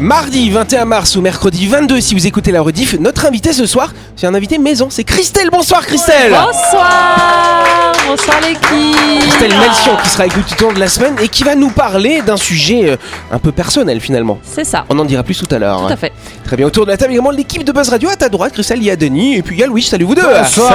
Mardi 0.00 0.48
21 0.48 0.86
mars 0.86 1.14
ou 1.16 1.20
mercredi 1.20 1.66
22 1.66 2.00
si 2.00 2.14
vous 2.14 2.26
écoutez 2.26 2.52
la 2.52 2.62
rediff, 2.62 2.94
notre 2.98 3.26
invité 3.26 3.52
ce 3.52 3.66
soir, 3.66 3.92
c'est 4.16 4.26
un 4.26 4.34
invité 4.34 4.56
maison, 4.56 4.88
c'est 4.88 5.04
Christelle. 5.04 5.50
Bonsoir 5.52 5.84
Christelle 5.84 6.30
Bonsoir 6.32 7.92
Bonsoir 8.08 8.40
l'équipe 8.40 9.20
Christelle 9.20 9.52
Melchion 9.58 9.96
qui 10.02 10.08
sera 10.08 10.24
écoutée 10.24 10.54
tout 10.56 10.64
au 10.64 10.68
long 10.68 10.74
de 10.74 10.80
la 10.80 10.88
semaine 10.88 11.16
et 11.20 11.28
qui 11.28 11.44
va 11.44 11.54
nous 11.54 11.68
parler 11.68 12.22
d'un 12.22 12.38
sujet 12.38 12.92
euh, 12.92 12.96
un 13.30 13.38
peu 13.38 13.52
personnel 13.52 14.00
finalement. 14.00 14.38
C'est 14.42 14.64
ça, 14.64 14.86
On 14.88 14.98
en 14.98 15.04
dira 15.04 15.22
plus 15.22 15.36
tout 15.36 15.54
à 15.54 15.58
l'heure. 15.58 15.86
tout 15.86 15.92
à 15.92 15.96
fait. 15.96 16.12
Très 16.44 16.56
bien, 16.56 16.66
autour 16.66 16.86
de 16.86 16.90
la 16.92 16.96
table 16.96 17.12
également 17.12 17.30
l'équipe 17.30 17.62
de 17.62 17.70
Buzz 17.72 17.90
Radio 17.90 18.08
à 18.08 18.16
ta 18.16 18.30
droite, 18.30 18.54
Christelle, 18.54 18.78
il 18.78 18.84
y 18.84 18.90
a 18.90 18.96
Denis 18.96 19.36
et 19.36 19.42
puis 19.42 19.56
il 19.56 19.60
y 19.60 19.64
a 19.64 19.66
Louis, 19.66 19.82
salut 19.82 20.06
vous 20.06 20.14
deux 20.14 20.22
Bonjour, 20.22 20.70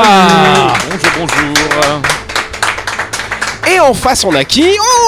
bonjour. 1.18 2.02
Et 3.74 3.80
en 3.80 3.96
face 3.96 4.24
on 4.24 4.36
a 4.36 4.44
qui? 4.44 4.68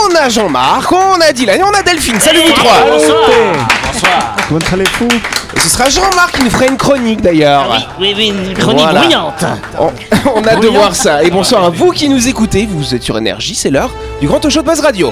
On 0.10 0.16
a 0.16 0.28
Jean-Marc, 0.30 0.92
on 0.92 1.22
a 1.22 1.32
Dylan 1.32 1.60
et 1.60 1.64
on 1.64 1.70
a 1.70 1.84
Delphine, 1.84 2.20
salut 2.20 2.40
vous 2.48 2.54
trois 2.54 2.88
Bonsoir. 2.90 3.87
Bonsoir. 4.02 4.36
Comment 4.48 4.60
allez-vous 4.74 5.08
Et 5.56 5.60
ce 5.60 5.70
sera 5.70 5.90
Jean-Marc 5.90 6.38
qui 6.38 6.44
nous 6.44 6.50
fera 6.52 6.68
une 6.68 6.78
chronique 6.78 7.22
d'ailleurs. 7.22 7.66
Oui, 8.00 8.14
oui, 8.14 8.14
oui, 8.16 8.28
une 8.50 8.54
chronique 8.54 8.84
Voilà. 8.84 9.00
bruyante. 9.02 9.44
On, 9.80 9.92
on 10.36 10.44
a 10.46 10.56
de 10.56 10.68
voir 10.68 10.96
ça. 10.96 11.24
Et 11.24 11.32
bonsoir 11.32 11.64
à 11.64 11.70
vous 11.70 11.92
qui 11.92 12.08
nous 12.08 12.28
écoutez. 12.28 12.68
Vous 12.70 12.94
êtes 12.94 13.04
sur 13.04 13.18
Énergie, 13.18 13.56
c'est 13.56 13.72
l'heure 13.72 13.92
du 14.22 14.28
grand 14.28 14.42
show 14.50 14.62
de 14.62 14.68
Buzz 14.68 14.82
Radio. 14.82 15.12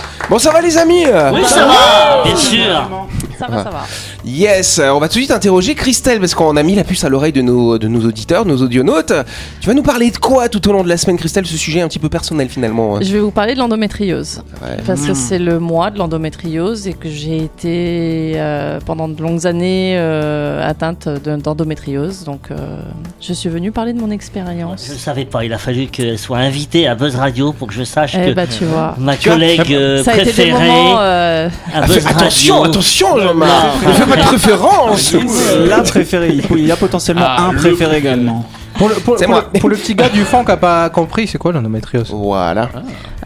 Bon, 0.31 0.39
ça 0.39 0.49
va 0.49 0.61
les 0.61 0.77
amis? 0.77 1.03
Oui, 1.33 1.43
ça 1.45 1.65
va, 1.65 2.23
bien 2.23 2.37
sûr. 2.37 2.89
Ça 3.37 3.47
va, 3.47 3.63
ça 3.65 3.69
va. 3.69 3.81
Yes, 4.23 4.79
on 4.83 4.99
va 4.99 5.07
tout 5.07 5.13
de 5.15 5.19
suite 5.19 5.31
interroger 5.31 5.73
Christelle 5.73 6.19
parce 6.19 6.35
qu'on 6.35 6.55
a 6.55 6.61
mis 6.61 6.75
la 6.75 6.83
puce 6.83 7.03
à 7.03 7.09
l'oreille 7.09 7.31
de 7.31 7.41
nos, 7.41 7.79
de 7.79 7.87
nos 7.87 8.05
auditeurs, 8.07 8.45
nos 8.45 8.57
audionautes. 8.61 9.13
Tu 9.59 9.67
vas 9.67 9.73
nous 9.73 9.81
parler 9.81 10.11
de 10.11 10.17
quoi 10.17 10.47
tout 10.47 10.67
au 10.69 10.73
long 10.73 10.83
de 10.83 10.89
la 10.89 10.97
semaine, 10.97 11.17
Christelle? 11.17 11.47
Ce 11.47 11.57
sujet 11.57 11.81
un 11.81 11.87
petit 11.87 11.97
peu 11.97 12.07
personnel 12.07 12.47
finalement. 12.47 13.01
Je 13.01 13.11
vais 13.11 13.19
vous 13.19 13.31
parler 13.31 13.55
de 13.55 13.59
l'endométriose. 13.59 14.43
Ouais. 14.61 14.77
Parce 14.85 15.01
que 15.01 15.15
c'est 15.15 15.39
le 15.39 15.59
mois 15.59 15.89
de 15.89 15.97
l'endométriose 15.97 16.87
et 16.87 16.93
que 16.93 17.09
j'ai 17.09 17.37
été 17.37 18.33
euh, 18.35 18.79
pendant 18.85 19.07
de 19.07 19.19
longues 19.21 19.47
années 19.47 19.95
euh, 19.97 20.67
atteinte 20.67 21.07
de- 21.09 21.37
d'endométriose. 21.37 22.23
Donc 22.23 22.49
euh, 22.51 22.55
je 23.19 23.33
suis 23.33 23.49
venue 23.49 23.71
parler 23.71 23.93
de 23.93 23.99
mon 23.99 24.11
expérience. 24.11 24.85
Je 24.87 24.93
ne 24.93 24.97
savais 24.99 25.25
pas, 25.25 25.45
il 25.45 25.53
a 25.53 25.57
fallu 25.57 25.87
qu'elle 25.87 26.19
soit 26.19 26.37
invitée 26.37 26.87
à 26.87 26.93
Buzz 26.93 27.15
Radio 27.15 27.53
pour 27.53 27.67
que 27.69 27.73
je 27.73 27.83
sache 27.83 28.15
Eh 28.15 28.27
que 28.29 28.33
bah 28.35 28.45
tu 28.45 28.65
vois. 28.65 28.95
ma 28.99 29.17
collègue 29.17 29.75
Ça 30.03 30.11
a 30.11 30.15
été 30.17 30.25
des 30.25 30.31
préférée 30.31 30.51
moments. 30.51 30.97
à 30.99 31.47
attention, 32.05 32.63
attention, 32.63 33.19
Jean-Marc. 33.19 34.10
De 34.15 34.21
préférence. 34.21 35.15
La 35.67 35.81
préférée, 35.81 36.37
il 36.51 36.65
y 36.67 36.71
a 36.71 36.75
potentiellement 36.75 37.25
Ah, 37.25 37.47
un 37.49 37.53
préféré 37.53 37.97
également. 37.97 38.45
Pour 38.81 38.89
le, 38.89 38.95
pour, 38.95 39.17
C'est 39.19 39.25
pour 39.25 39.33
moi. 39.35 39.45
le- 39.53 39.59
pour 39.59 39.69
le 39.69 39.75
petit 39.75 39.93
gars 39.95 40.09
du 40.09 40.21
fond 40.23 40.43
qui 40.43 40.51
a 40.51 40.57
pas 40.57 40.89
compris, 40.99 41.27
c'est 41.27 41.37
quoi 41.37 41.51
l'endométriose 41.51 42.09
Voilà. 42.11 42.69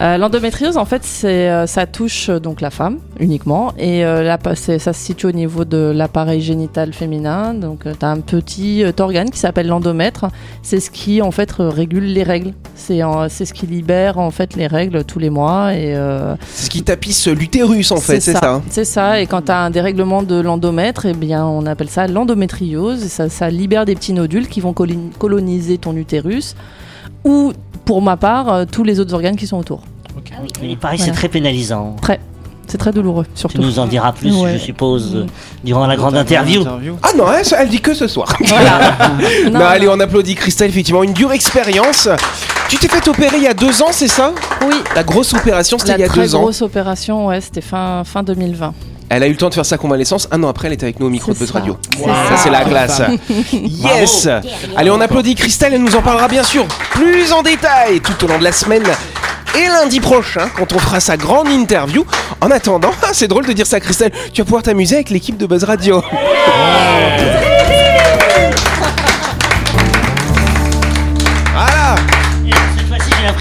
Euh, 0.01 0.17
L'endométriose, 0.17 0.75
en 0.75 0.83
fait, 0.83 1.03
c'est, 1.05 1.49
euh, 1.49 1.65
ça 1.67 1.85
touche 1.85 2.27
euh, 2.27 2.39
donc 2.39 2.59
la 2.59 2.69
femme 2.69 2.97
uniquement, 3.21 3.71
et 3.77 4.03
euh, 4.05 4.23
là, 4.23 4.37
ça 4.55 4.77
se 4.77 4.93
situe 4.93 5.27
au 5.27 5.31
niveau 5.31 5.63
de 5.63 5.93
l'appareil 5.95 6.41
génital 6.41 6.93
féminin. 6.93 7.53
Donc, 7.53 7.83
tu 7.83 8.05
as 8.05 8.09
un 8.09 8.19
petit 8.19 8.83
euh, 8.83 8.91
organe 8.99 9.29
qui 9.29 9.39
s'appelle 9.39 9.67
l'endomètre. 9.67 10.25
C'est 10.63 10.81
ce 10.81 10.91
qui, 10.91 11.21
en 11.21 11.31
fait, 11.31 11.53
régule 11.57 12.03
les 12.05 12.23
règles. 12.23 12.51
C'est, 12.75 13.03
en- 13.03 13.29
c'est 13.29 13.45
ce 13.45 13.53
qui 13.53 13.65
libère 13.67 14.17
en 14.19 14.31
fait 14.31 14.55
les 14.57 14.67
règles 14.67 15.05
tous 15.05 15.19
les 15.19 15.29
mois. 15.29 15.73
Et 15.73 15.95
euh, 15.95 16.35
C'est 16.49 16.65
ce 16.65 16.69
qui 16.69 16.83
tapisse 16.83 17.27
l'utérus 17.29 17.91
en 17.93 17.97
fait, 17.97 18.19
c'est 18.19 18.33
ça. 18.33 18.55
hein. 18.55 18.61
C'est 18.69 18.83
ça. 18.83 19.21
Et 19.21 19.27
quand 19.27 19.43
tu 19.43 19.51
as 19.53 19.59
un 19.59 19.69
dérèglement 19.69 20.23
de 20.23 20.41
l'endomètre, 20.41 21.05
eh 21.05 21.13
bien, 21.13 21.45
on 21.45 21.65
appelle 21.65 21.89
ça 21.89 22.05
l'endométriose. 22.07 23.05
Et 23.05 23.07
ça, 23.07 23.29
ça 23.29 23.49
libère 23.49 23.85
des 23.85 23.95
petits 23.95 24.11
nodules 24.13 24.49
qui 24.49 24.59
vont 24.59 24.73
coloni- 24.73 25.11
coloniser 25.45 25.77
ton 25.77 25.95
utérus, 25.95 26.55
ou 27.23 27.53
pour 27.85 28.01
ma 28.01 28.17
part, 28.17 28.51
euh, 28.51 28.65
tous 28.69 28.83
les 28.83 28.99
autres 28.99 29.13
organes 29.13 29.35
qui 29.35 29.47
sont 29.47 29.57
autour. 29.57 29.81
Il 30.63 30.77
paraît 30.77 30.95
que 30.95 31.01
Voilà. 31.01 31.13
c'est 31.13 31.17
très 31.17 31.27
pénalisant. 31.29 31.95
C'est 32.67 32.79
très 32.79 32.91
douloureux, 32.91 33.25
Tu 33.25 33.41
surtout. 33.41 33.61
nous 33.61 33.77
en 33.77 33.85
diras 33.85 34.11
plus, 34.11 34.35
Ouais. 34.35 34.53
je 34.53 34.57
suppose, 34.57 35.15
euh, 35.15 35.25
durant 35.63 35.85
la 35.85 35.95
grande 35.95 36.15
interview. 36.17 36.63
Ah 37.03 37.09
non, 37.15 37.25
elle, 37.31 37.45
elle 37.59 37.69
dit 37.69 37.79
que 37.79 37.93
ce 37.93 38.07
soir. 38.07 38.27
Non, 39.51 39.59
Non, 39.59 39.65
allez, 39.65 39.87
on 39.87 39.99
applaudit 39.99 40.33
Christelle, 40.33 40.71
effectivement, 40.71 41.03
une 41.03 41.13
dure 41.13 41.31
expérience. 41.31 42.09
Tu 42.67 42.77
t'es 42.77 42.87
fait 42.87 43.07
opérer 43.07 43.37
il 43.37 43.43
y 43.43 43.47
a 43.47 43.53
deux 43.53 43.83
ans, 43.83 43.89
c'est 43.91 44.07
ça? 44.07 44.33
Oui, 44.67 44.75
La 44.95 45.03
grosse 45.03 45.33
opération, 45.35 45.77
c'était 45.77 45.91
la 45.91 45.97
il 45.99 46.01
y 46.01 46.05
a 46.05 46.07
très 46.07 46.21
deux 46.23 46.33
ans. 46.35 46.41
grosse 46.41 46.63
opération, 46.63 47.27
ouais, 47.27 47.39
c'était 47.39 47.61
fin, 47.61 48.01
fin 48.03 48.23
2020. 48.23 48.73
Elle 49.09 49.23
a 49.23 49.27
eu 49.27 49.31
le 49.31 49.37
temps 49.37 49.49
de 49.49 49.53
faire 49.53 49.65
sa 49.65 49.77
convalescence. 49.77 50.27
Un 50.31 50.43
an 50.43 50.47
après, 50.49 50.67
elle 50.67 50.73
était 50.73 50.85
avec 50.85 50.99
nous 50.99 51.07
au 51.07 51.09
micro 51.09 51.33
de 51.33 51.37
Buzz. 51.37 51.51
Radio. 51.51 51.77
C'est 51.97 52.05
Ça, 52.05 52.37
c'est 52.37 52.49
la 52.49 52.65
classe. 52.65 53.01
yes 53.53 54.27
Allez, 54.75 54.89
on 54.89 54.99
applaudit 54.99 55.35
Christelle, 55.35 55.73
elle 55.75 55.83
nous 55.83 55.95
en 55.95 56.01
parlera 56.01 56.27
bien 56.27 56.43
sûr 56.43 56.65
plus 56.91 57.31
en 57.31 57.43
détail 57.43 58.01
tout 58.01 58.25
au 58.25 58.27
long 58.27 58.39
de 58.39 58.43
la 58.43 58.51
semaine. 58.51 58.83
Et 59.57 59.67
lundi 59.67 59.99
prochain, 60.01 60.49
quand 60.57 60.73
on 60.73 60.79
fera 60.79 60.99
sa 60.99 61.15
grande 61.17 61.47
interview. 61.47 62.05
En 62.41 62.51
attendant, 62.51 62.91
c'est 63.13 63.27
drôle 63.27 63.45
de 63.45 63.53
dire 63.53 63.67
ça, 63.67 63.79
Christelle, 63.79 64.11
tu 64.33 64.41
vas 64.41 64.45
pouvoir 64.45 64.63
t'amuser 64.63 64.95
avec 64.95 65.09
l'équipe 65.09 65.37
de 65.37 65.45
Buzz 65.45 65.63
Radio. 65.63 66.01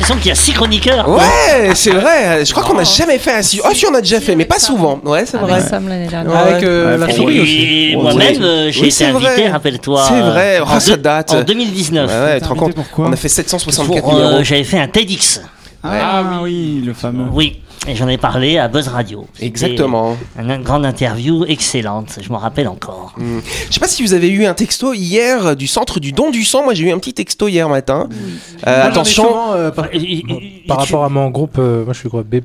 L'impression 0.04 0.16
qu'il 0.16 0.28
y 0.28 0.32
a 0.32 0.34
six 0.34 0.53
chroniqueurs. 0.53 1.09
Ouais, 1.09 1.75
c'est 1.75 1.91
vrai. 1.91 2.44
Je 2.44 2.50
crois 2.53 2.62
qu'on 2.65 2.75
n'a 2.75 2.84
jamais 2.84 3.19
fait 3.19 3.32
ainsi. 3.32 3.60
Oh, 3.65 3.69
si, 3.72 3.87
on 3.87 3.94
a 3.94 4.00
déjà 4.00 4.20
fait, 4.20 4.37
mais 4.37 4.44
pas 4.44 4.59
souvent. 4.59 5.00
Ouais, 5.04 5.25
c'est 5.26 5.38
vrai. 5.38 5.53
Avec 5.54 5.66
Sam 5.69 5.88
l'année 5.88 6.06
dernière. 6.09 6.37
Avec 6.37 6.62
euh, 6.62 6.97
la 6.98 7.09
Et 7.09 7.12
souris 7.12 7.41
aussi. 7.41 7.53
puis, 7.54 7.97
moi-même, 7.97 8.42
euh, 8.42 8.70
j'ai 8.70 8.81
Oui, 8.81 8.87
été 8.88 8.97
c'est 8.97 9.04
invité, 9.06 9.32
vrai. 9.42 9.48
rappelle-toi. 9.50 10.04
C'est 10.09 10.20
vrai. 10.20 10.56
euh, 10.60 10.65
Oh, 10.66 10.70
en 10.72 10.81
ça 10.81 10.91
deux- 10.97 11.03
date. 11.03 11.32
En 11.32 11.42
2019. 11.42 12.10
Ouais, 12.10 12.16
ouais, 12.16 12.34
tu 12.38 12.42
te 12.44 12.48
rends 12.48 12.54
compte 12.54 12.75
pourquoi 12.75 13.06
On 13.09 13.12
a 13.12 13.16
fait 13.16 13.28
764 13.28 14.03
Pour, 14.03 14.15
euh, 14.15 14.22
numéros. 14.25 14.44
J'avais 14.44 14.65
fait 14.65 14.78
un 14.78 14.88
TEDx. 14.88 15.41
Ah 15.82 16.22
oui, 16.42 16.82
le 16.84 16.94
fameux. 16.94 17.26
Oui, 17.32 17.60
et 17.87 17.95
j'en 17.95 18.09
ai 18.09 18.17
parlé 18.19 18.59
à 18.59 18.69
Buzz 18.69 18.89
Radio. 18.89 19.27
Exactement. 19.41 20.17
Une 20.39 20.62
grande 20.62 20.87
interview 20.87 21.45
excellente, 21.47 22.19
je 22.21 22.29
m'en 22.31 22.39
rappelle 22.39 22.69
encore. 22.69 23.15
Je 23.19 23.75
sais 23.75 23.81
pas 23.81 23.89
si 23.89 24.03
vous 24.03 24.15
avez 24.15 24.29
eu 24.29 24.47
un 24.47 24.55
texto 24.55 24.93
hier 24.95 25.47
euh, 25.49 25.55
du 25.55 25.67
centre 25.67 26.01
du 26.01 26.13
don 26.13 26.31
du 26.31 26.45
sang. 26.45 26.65
Moi, 26.65 26.75
j'ai 26.75 26.84
eu 26.84 26.93
un 26.93 26.99
petit 26.99 27.15
texto 27.15 27.49
hier 27.49 27.69
matin. 27.69 28.09
Euh, 28.67 28.84
attention. 28.87 29.27
par, 29.75 29.87
Et- 29.93 29.99
et- 29.99 30.19
et- 30.19 30.65
par 30.67 30.79
tu- 30.79 30.93
rapport 30.93 31.05
à 31.05 31.09
mon 31.09 31.29
groupe, 31.31 31.57
euh, 31.59 31.84
moi 31.84 31.93
je 31.93 31.99
suis 32.01 32.09
groupe 32.09 32.27
B. 32.27 32.37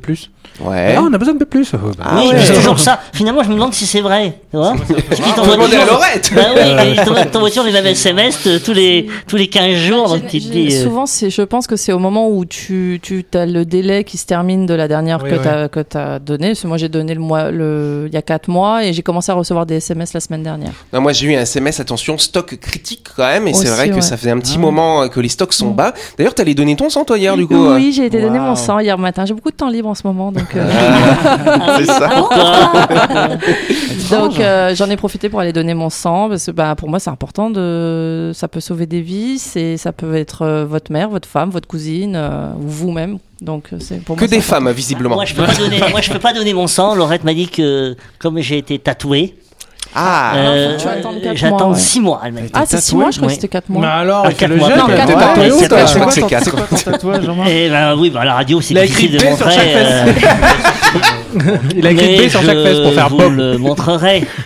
Ouais. 0.62 0.96
Ah, 0.98 1.02
on 1.10 1.14
a 1.14 1.18
besoin 1.18 1.36
de 1.36 1.40
B. 1.40 1.48
Euh, 1.56 1.64
bah, 1.98 2.04
Ah 2.06 2.18
oui, 2.22 2.30
ouais. 2.34 2.40
c'est 2.44 2.54
toujours 2.54 2.80
ça. 2.80 3.00
Finalement, 3.14 3.44
je 3.44 3.50
me 3.50 3.54
demande 3.54 3.74
si 3.74 3.86
c'est 3.86 4.02
vrai. 4.02 4.40
Tu 4.52 4.58
vois 4.58 4.74
Parce 4.76 4.88
qu'il 5.22 5.24
Faut 5.24 5.36
t'envoie 5.36 5.56
demander 5.56 5.76
à 5.78 5.80
toujours- 5.82 5.94
Laurette. 5.96 6.32
Bah 6.36 6.42
oui, 6.56 6.62
il 6.92 6.96
t'envoie- 6.98 7.26
t'envoie 7.26 7.50
toujours 7.50 7.64
les 7.66 7.72
mêmes 7.72 7.86
SMS 7.86 8.40
euh, 8.48 8.60
tous 8.64 8.74
les, 8.74 9.08
tous 9.28 9.38
les 9.38 9.48
15 9.48 9.76
jours. 9.76 10.10
Donc 10.10 10.28
tu 10.28 10.40
te 10.40 10.44
J'ai- 10.46 10.50
dis. 10.68 10.76
euh, 10.76 10.84
Souvent, 10.84 11.06
c'est, 11.06 11.30
je 11.30 11.42
pense 11.44 11.66
que 11.68 11.76
c'est 11.78 11.94
au 11.94 12.00
moment 12.00 12.30
où 12.30 12.44
tu, 12.46 13.00
tu 13.02 13.26
as 13.34 13.46
le 13.46 13.64
délai 13.64 14.04
qui 14.04 14.18
se 14.18 14.26
termine 14.26 14.66
de 14.66 14.74
la 14.74 14.88
dernière 14.90 15.19
Oui, 15.24 15.30
que 15.30 15.80
oui. 15.80 15.86
tu 15.90 15.98
as 15.98 16.20
donné. 16.20 16.48
Parce 16.50 16.62
que 16.62 16.68
moi, 16.68 16.78
j'ai 16.78 16.90
donné 16.90 17.14
le 17.14 17.20
mois, 17.20 17.52
le, 17.52 18.06
il 18.08 18.14
y 18.14 18.18
a 18.18 18.22
4 18.22 18.48
mois 18.50 18.86
et 18.86 18.94
j'ai 18.94 19.02
commencé 19.02 19.32
à 19.32 19.36
recevoir 19.36 19.66
des 19.66 19.76
SMS 19.76 20.14
la 20.14 20.20
semaine 20.20 20.44
dernière. 20.44 20.72
Non, 20.94 21.02
moi, 21.02 21.14
j'ai 21.14 21.28
eu 21.28 21.36
un 21.36 21.42
SMS. 21.42 21.80
Attention, 21.80 22.18
stock 22.18 22.56
critique 22.60 23.08
quand 23.16 23.26
même. 23.26 23.48
Et 23.48 23.54
c'est 23.54 23.70
vrai 23.70 23.90
que 23.90 23.96
ouais. 23.96 24.02
ça 24.02 24.18
faisait 24.18 24.32
un 24.32 24.40
petit 24.40 24.56
Ah. 24.58 24.62
moment 24.62 25.04
euh, 25.04 25.08
que 25.08 25.20
les 25.20 25.30
stocks 25.30 25.54
sont 25.54 25.72
Mm. 25.72 25.76
bas. 25.76 25.94
D'ailleurs, 26.18 26.36
t'allais 26.36 26.54
donner 26.54 26.76
ton 26.76 26.90
sang, 26.90 27.06
toi, 27.06 27.18
hier, 27.18 27.36
du 27.38 27.48
coup. 27.48 27.54
euh. 27.66 27.76
Oui, 27.76 27.94
j'ai 27.96 28.06
été 28.06 28.22
donner 28.22 28.40
mon 28.40 28.56
sang 28.56 28.80
hier 28.80 28.98
matin. 28.98 29.26
J'ai 29.26 29.34
beaucoup 29.34 29.52
de 29.52 29.56
temps 29.56 29.70
libre 29.70 29.90
en 29.90 29.96
ce 29.96 30.06
moment, 30.06 30.32
donc. 30.32 30.56
euh, 30.56 30.70
C'est 31.78 31.86
ça. 31.86 32.10
Donc 34.12 34.40
euh, 34.40 34.76
j'en 34.76 34.90
ai 34.90 34.98
profité 34.98 35.30
pour 35.30 35.40
aller 35.40 35.54
donner 35.54 35.74
mon 35.74 35.90
sang 35.90 36.30
parce 36.30 36.46
que 36.48 36.52
bah, 36.52 36.76
pour 36.76 36.90
moi 36.90 37.00
c'est 37.00 37.10
important 37.10 37.50
de 37.50 38.32
ça 38.34 38.48
peut 38.48 38.60
sauver 38.60 38.86
des 38.86 39.02
vies, 39.02 39.40
ça 39.40 39.92
peut 39.92 40.16
être 40.16 40.44
euh, 40.44 40.66
votre 40.66 40.92
mère, 40.92 41.10
votre 41.10 41.28
femme, 41.28 41.50
votre 41.50 41.68
cousine 41.68 42.14
euh, 42.16 42.52
ou 42.60 42.68
vous-même. 42.68 43.18
Donc 43.42 43.66
euh, 43.72 43.78
c'est 43.80 44.04
pour 44.04 44.16
Que 44.18 44.22
moi, 44.22 44.28
des 44.28 44.42
femmes, 44.42 44.70
visiblement. 44.72 45.16
Moi 45.16 45.26
je, 45.26 45.34
peux 45.34 45.46
pas 45.46 45.54
donner, 45.56 45.80
moi, 45.92 46.02
je 46.02 46.12
peux 46.12 46.20
pas 46.20 46.34
donner 46.34 46.54
mon 46.54 46.68
sang. 46.68 46.94
Laurette 46.96 47.24
m'a 47.24 47.34
dit 47.34 47.48
que, 47.48 47.96
comme 48.20 48.40
j'ai 48.40 48.58
été 48.58 48.78
tatoué, 48.80 49.34
Ah. 49.96 50.34
euh, 50.36 50.78
faut 50.78 50.78
que 50.78 50.82
tu 50.84 50.88
attendes 51.00 51.22
quatre 51.24 51.38
j'attends 51.38 51.58
mois, 51.70 51.70
ouais. 51.70 51.80
6 51.80 52.00
mois. 52.02 52.22
Elle 52.26 52.34
m'a 52.34 52.42
dit. 52.42 52.50
Ah 52.54 52.64
c'est 52.68 52.82
six 52.82 52.96
mois, 52.96 53.12
je 53.12 53.18
crois 53.18 53.30
que 53.30 53.34
c'était 53.36 53.48
4 53.48 53.66
Mais 53.70 53.80
mois. 53.80 53.88
alors, 53.88 54.24
Ah, 54.26 54.28
il 54.30 54.32
fait 54.34 54.40
quatre 54.40 54.50
le 54.50 54.56
mois. 54.58 54.68
geste, 54.68 54.80
Non, 54.80 54.86
il 54.88 54.92
a 54.94 54.98
quatre 54.98 55.10
été 55.10 55.14
mois. 55.14 55.24
tatoué 55.28 55.44
Ouais, 55.52 55.60
je 55.60 55.66
crois 55.96 56.06
que 56.06 56.14
c'est 56.14 56.16
C'est 56.16 56.22
quoi 56.22 56.30
quatre. 56.30 56.52
ton- 56.52 56.58
C'est 56.76 56.84
quoi 56.84 56.92
ton 56.92 56.92
tatouage, 56.92 57.24
Jean-Marc 57.26 57.50
Eh 57.50 57.70
ben 57.70 57.96
oui, 57.98 58.10
bah, 58.10 58.22
à 58.22 58.26
la 58.26 58.34
radio 58.36 58.62
c'est 58.62 58.74
Il 58.74 58.78
a 58.78 58.86
difficile 58.86 59.16
écrit 59.16 59.26
de 59.26 59.30
montrer. 59.32 59.52
chaque 59.56 59.68
euh, 59.68 60.14
Il 61.76 61.88
a 61.88 61.92
écrit 61.92 62.08
mais 62.18 62.26
B 62.28 62.30
sur 62.30 62.44
chaque 62.44 62.58
je 62.58 62.64
fesse 62.64 62.80
pour 62.82 62.94
faire 62.94 63.10
vous 63.10 63.18
Bob. 63.18 63.36
le 63.38 63.58
montrerai. 63.58 64.28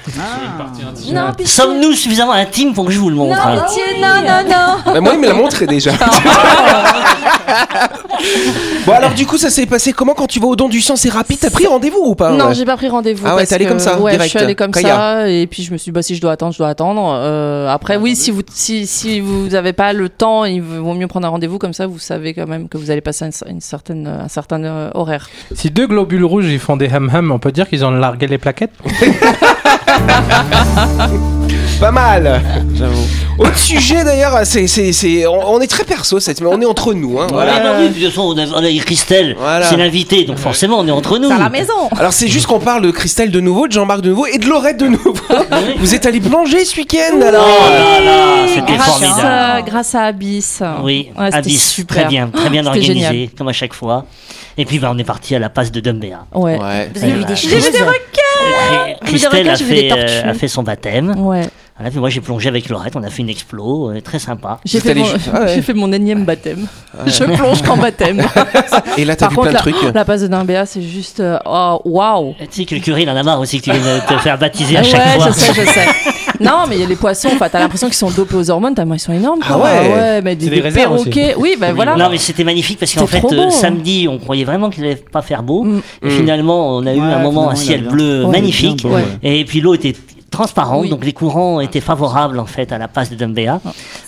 Non, 1.12 1.31
pitié. 1.31 1.45
Sommes-nous 1.48 1.94
suffisamment 1.94 2.31
intimes 2.31 2.74
pour 2.74 2.86
que 2.86 2.92
je 2.92 2.98
vous 2.98 3.10
le 3.10 3.16
montre 3.16 3.38
hein 3.45 3.56
Non, 3.56 3.62
pitié, 3.68 3.84
non, 4.01 4.22
non, 4.25 4.50
non. 4.50 4.94
Bah, 4.94 5.01
moi, 5.01 5.12
il 5.16 5.19
me 5.19 5.28
l'a 5.28 5.34
montré 5.34 5.68
déjà. 5.68 5.92
Bon 8.86 8.94
alors 8.94 9.14
du 9.14 9.26
coup 9.26 9.38
ça 9.38 9.50
s'est 9.50 9.66
passé 9.66 9.94
comment 9.94 10.14
quand 10.14 10.28
tu 10.28 10.40
vas 10.40 10.48
au 10.48 10.56
don 10.56 10.70
du 10.70 10.82
sang? 10.82 10.96
C'est 10.96 11.10
rapide, 11.10 11.40
t'as 11.40 11.50
pris 11.50 11.68
rendez-vous 11.68 12.02
ou 12.04 12.16
pas? 12.16 12.32
Non, 12.32 12.48
ouais 12.48 12.56
j'ai 12.56 12.66
pas 12.66 12.76
pris 12.78 12.90
rendez-vous. 12.90 13.26
Ah 13.28 13.36
ouais, 13.36 13.46
t'es 13.46 13.56
allé 13.56 13.66
comme 13.66 13.80
ça, 13.80 14.00
Ouais, 14.00 14.12
direct. 14.12 14.32
je 14.34 14.38
suis 14.38 14.46
allée 14.46 14.56
comme 14.56 14.72
Kaya. 14.72 14.96
ça. 14.96 15.30
Et 15.30 15.48
puis 15.48 15.64
je 15.64 15.72
me 15.72 15.78
suis 15.78 15.92
dit, 15.92 15.94
bah, 15.94 16.02
si 16.02 16.16
je 16.16 16.22
dois 16.22 16.32
attendre, 16.34 16.54
je 16.54 16.58
dois 16.58 16.70
attendre. 16.70 17.12
Euh, 17.16 17.68
après, 17.70 17.98
oui, 17.98 18.16
si 18.16 18.32
vous, 18.32 18.42
si, 18.54 18.88
si 18.88 19.20
vous 19.20 19.56
avez 19.56 19.74
pas 19.74 19.94
le 19.94 20.10
temps, 20.10 20.46
il 20.46 20.62
vaut 20.62 20.94
mieux 20.94 21.08
prendre 21.08 21.28
un 21.28 21.30
rendez-vous 21.30 21.60
comme 21.60 21.74
ça. 21.74 21.88
Vous 21.88 22.00
savez 22.00 22.34
quand 22.34 22.48
même 22.48 22.68
que 22.70 22.78
vous 22.78 22.92
allez 22.92 23.02
passer 23.02 23.26
une, 23.26 23.32
une 23.52 23.62
certaine, 23.62 24.08
un 24.08 24.28
certain 24.28 24.64
euh, 24.64 24.90
horaire. 24.94 25.30
Si 25.56 25.70
deux 25.72 25.88
globules 25.88 26.26
rouges 26.26 26.46
ils 26.48 26.60
font 26.60 26.78
des 26.78 26.88
ham-ham, 26.90 27.32
on 27.32 27.40
peut 27.40 27.52
dire 27.52 27.68
qu'ils 27.70 27.86
ont 27.86 27.92
largué 27.92 28.28
les 28.28 28.38
plaquettes? 28.38 28.72
Pas 31.83 31.91
mal 31.91 32.41
Autre 33.39 33.57
sujet 33.57 34.06
d'ailleurs, 34.06 34.39
c'est, 34.45 34.68
c'est, 34.68 34.94
c'est, 34.94 35.25
on, 35.27 35.53
on 35.56 35.59
est 35.59 35.68
très 35.68 35.83
perso 35.83 36.19
cette 36.21 36.39
mais 36.39 36.47
on 36.47 36.62
est 36.62 36.65
entre 36.65 36.94
nous. 36.94 37.19
Hein, 37.19 37.27
voilà. 37.31 37.53
Ah 37.57 37.59
bah 37.62 37.69
oui, 37.80 37.89
de 37.89 37.94
toute 37.94 38.06
façon, 38.06 38.21
on 38.21 38.38
a, 38.38 38.45
on 38.47 38.63
a 38.63 38.69
Christelle, 38.85 39.35
Voilà. 39.38 39.65
c'est 39.65 39.75
l'invité, 39.75 40.24
donc 40.24 40.38
forcément 40.38 40.80
on 40.80 40.88
est 40.88 40.91
entre 40.91 41.18
nous. 41.18 41.30
maison. 41.50 41.74
Alors 41.97 42.13
c'est 42.13 42.27
juste 42.30 42.45
qu'on 42.47 42.59
parle 42.59 42.83
de 42.83 42.91
Christelle 42.91 43.31
de 43.31 43.39
nouveau, 43.41 43.68
de 43.68 43.74
Jean-Marc 43.74 44.00
de 44.01 44.09
nouveau 44.09 44.27
et 44.27 44.38
de 44.38 44.45
Laurette 44.47 44.77
de 44.77 44.88
nouveau. 44.88 45.13
Vous 45.80 45.94
êtes 45.95 46.06
allé 46.06 46.21
plonger 46.21 46.63
ce 46.63 46.77
week-end 46.77 47.18
Oh 47.19 47.24
alors 47.25 47.47
là 47.69 48.00
là, 48.00 48.47
c'était 48.47 48.74
Grâce 48.75 48.88
formidable. 48.88 49.27
à, 49.27 49.62
grâce 49.63 49.95
à 49.95 50.03
Abyss. 50.03 50.63
Oui, 50.83 51.09
Ouais, 51.18 51.25
c'était 51.25 51.38
Abyss, 51.38 51.69
super. 51.69 51.97
très 51.97 52.06
bien, 52.06 52.27
très 52.30 52.50
bien 52.50 52.62
C'était 52.63 52.77
organisé, 52.77 52.94
génial. 53.09 53.30
comme 53.38 53.47
à 53.50 53.53
chaque 53.53 53.74
fois. 53.74 54.06
Et 54.57 54.65
puis 54.65 54.80
bah, 54.80 54.91
on 54.94 54.97
est 55.00 55.03
parti 55.03 55.35
à 55.35 55.39
la 55.39 55.50
passe 55.50 55.71
de 55.71 55.80
Dumbéa. 55.81 56.27
Ouais. 56.33 56.57
Ouais. 56.59 56.89
Vous 56.94 57.03
avez 57.03 57.13
vu 57.13 57.25
des 57.25 57.35
J'ai 57.35 57.50
choses 57.50 57.53
Et 57.68 57.71
Christelle 59.06 59.47
requins, 59.47 59.51
a 59.51 59.56
j'ai 59.56 59.65
vu 59.65 59.74
des 59.74 59.80
fait, 59.81 59.91
euh, 59.91 59.95
tortues. 60.21 60.30
a 60.30 60.33
fait 60.35 60.47
son 60.47 60.63
baptême. 60.63 61.15
Ouais. 61.18 61.41
Voilà, 61.75 61.90
puis 61.90 62.00
moi 62.00 62.10
j'ai 62.10 62.22
plongé 62.22 62.50
avec 62.50 62.70
Laurette, 62.70 62.96
on 62.96 63.02
a 63.02 63.10
fait 63.10 63.24
une 63.24 63.30
explo, 63.30 63.90
euh, 63.90 64.00
très 64.00 64.20
sympa. 64.20 64.60
J'ai 64.64 64.80
fait, 64.80 64.94
mon, 64.94 65.06
ju- 65.06 65.12
ah 65.34 65.40
ouais. 65.46 65.56
j'ai 65.56 65.62
fait 65.64 65.74
mon 65.74 65.92
énième 65.92 66.24
baptême. 66.24 66.68
Je 67.08 67.24
plonge 67.24 67.64
qu'en 67.64 67.78
baptême. 67.78 68.22
Et 68.98 69.06
là 69.06 69.16
t'as 69.16 69.28
vu 69.30 69.36
contre, 69.36 69.50
plein 69.50 69.60
de 69.62 69.66
la, 69.66 69.72
trucs. 69.80 69.94
la 69.96 70.06
passe 70.06 70.22
de 70.22 70.28
Dimbéa, 70.28 70.68
c'est 70.68 70.84
juste. 70.84 71.20
euh, 71.20 71.40
oh, 71.46 71.81
waouh! 71.86 72.36
Tu 72.52 72.62
sais 72.62 72.66
que 72.66 72.75
le 72.75 72.81
curé 72.81 73.02
il 73.02 73.10
en 73.10 73.16
a 73.16 73.24
marre 73.24 73.40
aussi 73.40 73.60
que 73.60 73.64
tu 73.64 73.72
viennes 73.72 74.02
te 74.08 74.14
faire 74.20 74.38
baptiser 74.38 74.78
à 74.78 74.81
Ouais, 74.81 74.86
chaque 74.88 75.16
fois. 75.20 75.28
je 75.30 75.34
sais, 75.34 75.54
je 75.54 75.68
sais. 75.68 75.86
Non, 76.40 76.66
mais 76.68 76.75
il 76.75 76.81
y 76.81 76.84
a 76.84 76.88
les 76.88 76.96
poissons, 76.96 77.30
enfin, 77.34 77.48
t'as 77.48 77.60
l'impression 77.60 77.88
qu'ils 77.88 77.96
sont 77.96 78.10
dopés 78.10 78.36
aux 78.36 78.50
hormones, 78.50 78.74
tellement 78.74 78.96
ils 78.96 79.00
sont 79.00 79.14
énormes. 79.14 79.40
Ah 79.44 79.54
quoi. 79.54 79.64
ouais. 79.64 80.22
mais 80.24 80.36
des, 80.36 80.50
des 80.50 80.62
des 80.62 80.68
aussi. 80.68 80.74
perroquets. 80.76 81.36
Oui, 81.38 81.56
ben 81.60 81.74
voilà. 81.74 81.96
Non 81.96 82.10
mais 82.10 82.18
c'était 82.18 82.44
magnifique 82.44 82.80
parce 82.80 82.94
qu'en 82.94 83.08
fait 83.08 83.24
euh, 83.31 83.50
samedi 83.50 84.08
on 84.10 84.18
croyait 84.19 84.44
vraiment 84.44 84.69
qu'il 84.69 84.84
allait 84.84 84.96
pas 84.96 85.22
faire 85.22 85.42
beau 85.44 85.64
Mm. 85.64 85.81
et 86.04 86.10
finalement 86.10 86.76
on 86.76 86.86
a 86.86 86.94
eu 86.94 87.00
un 87.00 87.19
moment 87.19 87.50
un 87.50 87.56
ciel 87.56 87.84
bleu 87.88 88.26
magnifique 88.28 88.84
Ouais. 88.86 89.04
et 89.24 89.46
puis 89.46 89.62
l'eau 89.62 89.74
était 89.76 89.94
transparente 90.33 90.81
Oui. 90.83 90.89
donc 90.89 91.06
les 91.06 91.13
courants 91.13 91.62
étaient 91.62 91.80
favorables 91.81 92.39
en 92.39 92.45
fait 92.45 92.71
à 92.71 92.77
la 92.77 92.88
passe 92.88 93.09
de 93.09 93.15
Dumbéa 93.15 93.62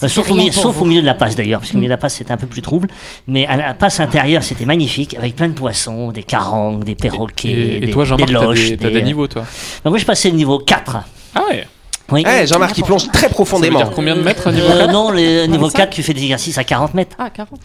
Euh, 0.04 0.08
sauf, 0.08 0.30
au, 0.30 0.36
milieu, 0.36 0.52
sauf 0.52 0.82
au 0.82 0.86
de 0.86 1.00
la 1.02 1.14
passe 1.14 1.36
d'ailleurs 1.36 1.60
parce 1.62 1.72
qu'au 1.72 1.78
milieu 1.78 1.88
de 1.88 1.94
la 1.94 1.98
passe 1.98 2.16
c'était 2.16 2.32
un 2.34 2.38
peu 2.38 2.48
plus 2.48 2.62
trouble. 2.62 2.88
Mais 3.28 3.46
à 3.48 3.56
la 3.56 3.74
passe 3.74 4.00
intérieure 4.00 4.44
c'était 4.44 4.66
magnifique 4.66 5.16
avec 5.18 5.36
plein 5.36 5.48
de 5.48 5.54
poissons 5.54 6.12
des 6.12 6.24
carangues 6.24 6.84
des 6.84 6.96
perroquets 6.96 7.48
Et, 7.50 7.78
et 7.78 7.80
des, 7.88 7.92
toi, 7.92 8.04
des 8.18 8.26
loches 8.26 8.72
t'as 8.78 8.88
des, 8.88 8.92
des 8.92 9.00
euh, 9.00 9.02
niveaux, 9.02 9.28
toi? 9.28 9.44
Bah, 9.84 9.90
moi 9.90 10.00
je 10.00 10.06
passais 10.06 10.30
le 10.30 10.36
niveau 10.36 10.60
4 10.60 10.98
Ah 11.36 11.42
ouais 11.50 11.68
oui 12.12 12.24
Eh, 12.28 12.46
Jean-Marc 12.48 12.78
il 12.78 12.84
plonge 12.84 13.08
très 13.08 13.22
Ça 13.22 13.28
veut 13.28 13.34
profondément. 13.34 13.80
dire 13.80 13.92
combien 13.96 14.16
de 14.16 14.22
mètres 14.22 14.52
niveau 14.52 14.68
Euh, 14.70 14.88
non, 14.88 15.12
le 15.12 15.46
niveau 15.48 15.66
25? 15.66 15.78
4, 15.78 15.90
tu 15.90 16.04
fais 16.04 16.14
des 16.14 16.22
exercices 16.24 16.58
à 16.58 16.64
40 16.64 16.94
mètres. 16.94 17.16
Ah, 17.20 17.30
40. 17.34 17.60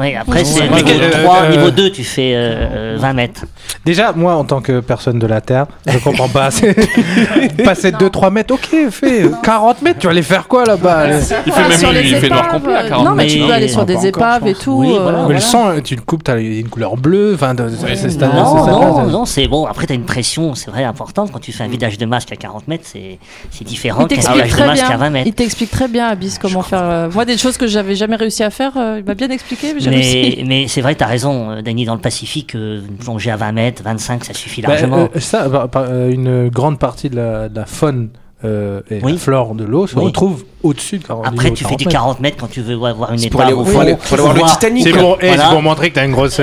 Oui, 0.00 0.14
après, 0.16 0.44
c'est 0.44 0.62
niveau 0.62 0.74
mais, 0.84 1.00
euh, 1.00 1.22
3, 1.22 1.36
euh, 1.42 1.50
niveau 1.50 1.70
2, 1.70 1.90
tu 1.90 2.02
fais 2.04 2.32
euh, 2.34 2.94
euh, 2.94 2.96
20 2.98 3.12
mètres. 3.12 3.44
Déjà, 3.84 4.12
moi, 4.12 4.34
en 4.34 4.44
tant 4.44 4.60
que 4.60 4.80
personne 4.80 5.18
de 5.18 5.26
la 5.26 5.40
Terre, 5.40 5.66
je 5.86 5.98
comprends 5.98 6.28
pas. 6.28 6.50
C'est- 6.50 6.74
Passer 7.64 7.92
2-3 7.92 8.30
mètres, 8.30 8.54
ok, 8.54 8.90
fais 8.90 9.26
40 9.42 9.82
mètres, 9.82 9.98
tu 10.00 10.06
vas 10.06 10.12
aller 10.12 10.22
faire 10.22 10.48
quoi 10.48 10.64
là-bas 10.64 11.06
Il 11.18 11.22
fait 11.22 11.34
Ah, 11.56 11.78
sur 11.78 11.92
même 11.92 12.02
les 12.02 12.08
il 12.10 12.16
fait 12.16 12.28
noir 12.28 12.48
complet 12.48 12.74
à 12.74 12.82
euh, 12.82 12.88
40 12.88 13.04
Non, 13.06 13.14
mais 13.14 13.26
tu 13.26 13.38
peux 13.38 13.52
aller 13.52 13.68
sur 13.68 13.80
Ah, 13.80 13.84
des 13.84 14.06
épaves 14.06 14.46
et 14.48 14.54
tout. 14.54 14.72
Oui, 14.80 14.94
euh. 14.98 15.26
Mais 15.28 15.34
le 15.34 15.40
sang, 15.40 15.80
tu 15.82 15.94
le 15.94 16.02
coupes, 16.02 16.24
t'as 16.24 16.38
une 16.38 16.68
couleur 16.68 16.96
bleue. 16.96 17.32
Enfin, 17.34 17.54
de- 17.54 17.68
c'est- 17.68 17.94
c'est- 17.96 18.10
c'est- 18.10 18.18
Non, 18.18 18.30
c'est- 18.64 18.70
non, 18.70 19.04
c'est- 19.06 19.12
non, 19.12 19.24
c'est 19.24 19.48
bon. 19.48 19.66
Après, 19.66 19.86
tu 19.86 19.92
as 19.92 19.96
une 19.96 20.04
pression, 20.04 20.54
c'est 20.54 20.70
vrai, 20.70 20.84
importante. 20.84 21.30
Quand 21.32 21.40
tu 21.40 21.52
fais 21.52 21.64
un 21.64 21.68
vidage 21.68 21.98
de 21.98 22.06
masque 22.06 22.32
à 22.32 22.36
40 22.36 22.66
mètres, 22.68 22.84
c'est 22.90 23.18
c'est 23.50 23.64
différent 23.84 24.02
Il 24.02 24.08
qu'un 24.08 24.14
t'explique 24.16 24.48
très 24.48 24.72
bien. 24.72 24.96
20 24.96 25.10
mètres. 25.10 25.26
Il 25.26 25.34
t'explique 25.34 25.70
très 25.70 25.88
bien, 25.88 26.06
Abyss, 26.06 26.38
comment 26.38 26.62
faire. 26.62 26.82
euh, 26.82 27.10
Moi, 27.10 27.24
des 27.24 27.36
choses 27.36 27.56
que 27.56 27.66
j'avais 27.66 27.94
jamais 27.94 28.16
réussi 28.16 28.42
à 28.42 28.50
faire, 28.50 28.72
euh, 28.76 28.96
il 29.00 29.04
m'a 29.04 29.14
bien 29.14 29.30
expliqué, 29.30 29.74
mais 29.74 30.66
c'est 30.68 30.80
vrai, 30.80 30.94
tu 30.94 31.04
as 31.04 31.06
raison, 31.06 31.50
euh, 31.50 31.62
Dany, 31.62 31.84
dans 31.84 31.94
le 31.94 32.00
Pacifique, 32.00 32.54
euh, 32.54 32.80
une 32.88 32.96
plongée 32.96 33.30
à 33.30 33.36
20 33.36 33.52
mètres, 33.52 33.82
25, 33.84 34.24
ça 34.24 34.34
suffit 34.34 34.62
Bah, 34.62 34.68
largement. 34.70 35.08
euh, 35.14 35.20
ça, 35.20 35.48
bah, 35.48 35.68
euh, 35.76 36.10
une 36.10 36.48
grande 36.48 36.78
partie 36.78 37.10
de 37.10 37.16
la, 37.16 37.48
de 37.48 37.56
la 37.56 37.66
faune 37.66 38.10
euh, 38.44 38.80
et 38.90 39.00
Oui. 39.02 39.12
la 39.12 39.18
flore 39.18 39.54
de 39.54 39.64
l'eau 39.64 39.86
se 39.86 39.96
Oui. 39.96 40.04
retrouve 40.06 40.44
au-dessus 40.62 40.98
de 40.98 41.04
40 41.06 41.26
Après, 41.26 41.44
niveau 41.44 41.56
tu 41.56 41.64
fais 41.64 41.76
du 41.76 41.84
40 41.86 41.86
mètres. 41.86 41.90
40 41.92 42.20
mètres 42.20 42.36
quand 42.38 42.46
tu 42.50 42.60
veux 42.60 42.74
voir 42.74 43.10
une 43.12 43.18
C'est 43.18 43.26
étape. 43.26 43.32
pour 43.32 43.40
aller, 43.42 43.52
au 43.52 43.64
faut 43.64 43.72
fond. 43.72 43.80
aller, 43.80 43.96
faut 44.00 44.14
aller 44.14 44.22
voir 44.22 44.34
le. 44.34 44.42
Titanic. 44.42 44.84
C'est 44.84 44.92
pour, 44.92 45.18
eh, 45.20 45.26
Voilà. 45.28 45.48
pour 45.48 45.62
montrer 45.62 45.90
que 45.90 45.94
t'as 45.94 46.04
une 46.04 46.12
grosse. 46.12 46.38
Eh, 46.40 46.42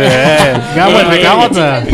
regarde-moi, 0.73 1.01
je 1.07 1.11
fais 1.15 1.21
40 1.21 1.55
là. 1.55 1.83
Et, 1.87 1.93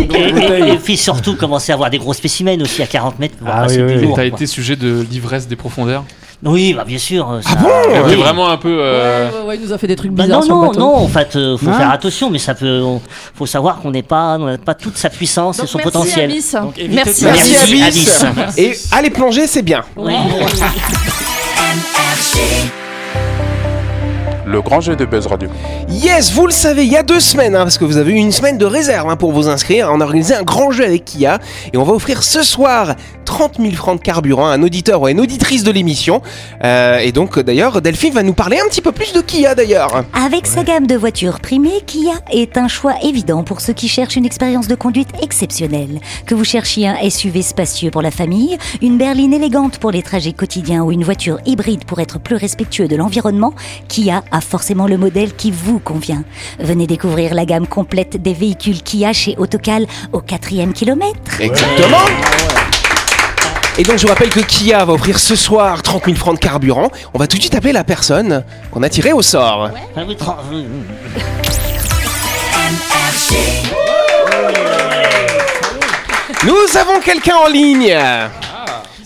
et- 0.70 0.74
et 0.74 0.78
puis 0.78 0.98
surtout, 0.98 1.36
commencer 1.36 1.72
à 1.72 1.76
avoir 1.76 1.90
des 1.90 1.98
gros 1.98 2.14
spécimens 2.14 2.60
aussi 2.62 2.82
à 2.82 2.88
40 2.88 3.20
mètres. 3.20 3.36
Ah 3.46 3.66
oui, 3.70 3.78
oui, 3.82 4.10
T'as 4.16 4.26
été 4.26 4.46
sujet 4.48 4.76
de 4.76 5.06
l'ivresse 5.10 5.48
des 5.48 5.56
profondeurs? 5.56 6.04
Oui, 6.44 6.74
bah 6.76 6.84
bien 6.86 7.00
sûr. 7.00 7.32
euh, 7.32 7.42
ça- 7.42 7.56
bon 7.56 7.68
T'es 7.92 8.00
oui. 8.06 8.16
vraiment 8.16 8.48
un 8.50 8.58
peu. 8.58 8.78
euh, 8.80 9.30
Ouais, 9.32 9.38
ouais, 9.40 9.46
ouais, 9.48 9.56
il 9.56 9.62
nous 9.66 9.74
a 9.74 9.78
fait 9.80 9.88
des 9.88 9.96
trucs 9.96 10.12
Bah 10.12 10.24
bizarres 10.24 10.42
non, 10.42 10.46
sur 10.46 10.56
le 10.56 10.62
non, 10.62 10.68
bateau. 10.68 10.80
non, 10.80 10.96
en 10.96 11.08
fait, 11.08 11.36
euh, 11.36 11.58
faut 11.58 11.70
Hein 11.70 11.78
faire 11.80 11.90
attention, 11.90 12.30
mais 12.30 12.38
ça 12.38 12.54
peut. 12.54 12.82
on- 12.84 13.02
faut 13.34 13.48
savoir 13.48 13.80
qu'on 13.80 13.90
n'est 13.90 14.04
pas, 14.04 14.38
on 14.40 14.46
n'a 14.46 14.58
pas 14.60 14.76
toute 14.76 14.98
sa 14.98 15.10
puissance 15.10 15.58
Donc, 15.58 15.66
et 15.66 15.70
son 15.70 15.78
merci, 15.80 15.92
potentiel. 15.92 16.30
Évitez 16.32 16.88
Merci, 16.90 17.26
Merci. 17.26 17.84
Abyss. 17.84 18.26
Et 18.58 18.78
aller 18.92 19.10
plonger 19.10 19.48
c'est 19.48 19.64
bien. 19.64 19.82
Oui. 19.96 20.14
Le 24.48 24.62
grand 24.62 24.80
jeu 24.80 24.96
de 24.96 25.04
Buzz 25.04 25.28
Radio. 25.28 25.50
Yes, 25.90 26.32
vous 26.32 26.46
le 26.46 26.54
savez, 26.54 26.86
il 26.86 26.92
y 26.92 26.96
a 26.96 27.04
deux 27.04 27.20
semaines, 27.20 27.54
hein, 27.54 27.64
parce 27.64 27.78
que 27.78 27.84
vous 27.84 27.98
avez 27.98 28.14
eu 28.14 28.16
une 28.16 28.32
semaine 28.32 28.58
de 28.58 28.66
réserve 28.66 29.10
hein, 29.10 29.18
pour 29.18 29.34
vous 29.34 29.50
inscrire. 29.50 29.90
On 29.92 30.00
a 30.00 30.06
organisé 30.06 30.36
un 30.36 30.44
grand 30.44 30.72
jeu 30.72 30.86
avec 30.86 31.04
Kia 31.04 31.40
et 31.74 31.78
on 31.78 31.84
va 31.84 31.92
offrir 31.92 32.24
ce 32.24 32.44
soir 32.44 32.96
30 33.26 33.58
000 33.60 33.74
francs 33.74 34.00
de 34.00 34.02
carburant 34.02 34.48
à 34.48 34.54
un 34.54 34.64
auditeur 34.64 35.02
ou 35.02 35.08
à 35.08 35.12
une 35.12 35.20
auditrice 35.20 35.64
de 35.64 35.72
l'émission. 35.72 36.22
Euh, 36.64 37.00
et 37.00 37.12
donc, 37.12 37.38
d'ailleurs, 37.40 37.82
Delphine 37.82 38.14
va 38.14 38.24
nous 38.24 38.34
parler 38.34 38.58
un 38.58 38.70
petit 38.70 38.82
peu 38.82 38.94
plus 38.94 39.12
de 39.12 39.20
Kia 39.20 39.54
d'ailleurs. 39.54 40.06
Avec 40.14 40.48
sa 40.48 40.64
gamme 40.64 40.88
de 40.88 40.96
voitures 40.96 41.42
primées, 41.42 41.82
Kia 41.86 42.14
est 42.32 42.58
un 42.58 42.70
choix 42.70 42.96
évident 43.04 43.44
pour 43.44 43.60
ceux 43.60 43.74
qui 43.74 43.90
cherchent 43.90 44.16
une 44.16 44.26
expérience 44.26 44.70
de 44.70 44.76
conduite 44.76 45.10
exceptionnelle. 45.22 46.00
Que 46.26 46.36
vous 46.36 46.46
cherchiez 46.46 46.88
un 46.88 47.10
SUV 47.10 47.42
spacieux 47.42 47.92
pour 47.92 48.02
la 48.02 48.12
famille, 48.12 48.58
une 48.82 48.98
berline 48.98 49.34
élégante 49.34 49.80
pour 49.80 49.92
les 49.92 50.04
trajets 50.04 50.32
quotidiens 50.32 50.84
ou 50.84 50.94
une 50.94 51.04
voiture 51.04 51.40
hybride 51.46 51.84
pour 51.84 52.00
être 52.00 52.18
plus 52.18 52.38
respectueux 52.38 52.88
de 52.88 52.96
l'environnement, 52.96 53.54
Kia 53.90 54.24
a 54.32 54.37
forcément 54.42 54.88
le 54.88 54.98
modèle 54.98 55.34
qui 55.36 55.52
vous 55.52 55.80
convient. 55.80 56.24
Venez 56.60 56.88
découvrir 56.88 57.34
la 57.34 57.46
gamme 57.46 57.68
complète 57.68 58.22
des 58.22 58.34
véhicules 58.34 58.82
Kia 58.82 59.14
chez 59.14 59.36
Autocal 59.38 59.86
au 60.14 60.22
quatrième 60.22 60.74
kilomètre. 60.74 61.40
Exactement. 61.40 62.06
Et 63.80 63.84
donc 63.84 63.98
je 63.98 64.04
vous 64.04 64.08
rappelle 64.08 64.30
que 64.30 64.40
Kia 64.40 64.84
va 64.86 64.94
offrir 64.94 65.20
ce 65.20 65.36
soir 65.36 65.84
30 65.84 66.06
000 66.06 66.18
francs 66.18 66.34
de 66.36 66.40
carburant. 66.40 66.90
On 67.14 67.20
va 67.20 67.28
tout 67.28 67.38
de 67.38 67.42
suite 67.42 67.54
appeler 67.54 67.74
la 67.74 67.84
personne 67.84 68.44
qu'on 68.72 68.82
a 68.82 68.90
tirée 68.90 69.14
au 69.14 69.22
sort. 69.22 69.70
Ah 69.96 70.02
Nous 76.44 76.78
avons 76.78 77.00
quelqu'un 77.02 77.36
en 77.36 77.48
ligne. 77.48 77.96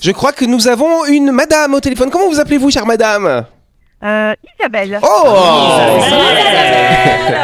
Je 0.01 0.11
crois 0.11 0.31
que 0.31 0.45
nous 0.45 0.67
avons 0.67 1.05
une 1.05 1.31
madame 1.31 1.73
au 1.73 1.79
téléphone. 1.79 2.09
Comment 2.09 2.29
vous 2.29 2.39
appelez-vous, 2.39 2.71
chère 2.71 2.85
madame? 2.85 3.45
Euh, 4.03 4.34
Isabelle. 4.60 5.00
Oh 5.03 5.27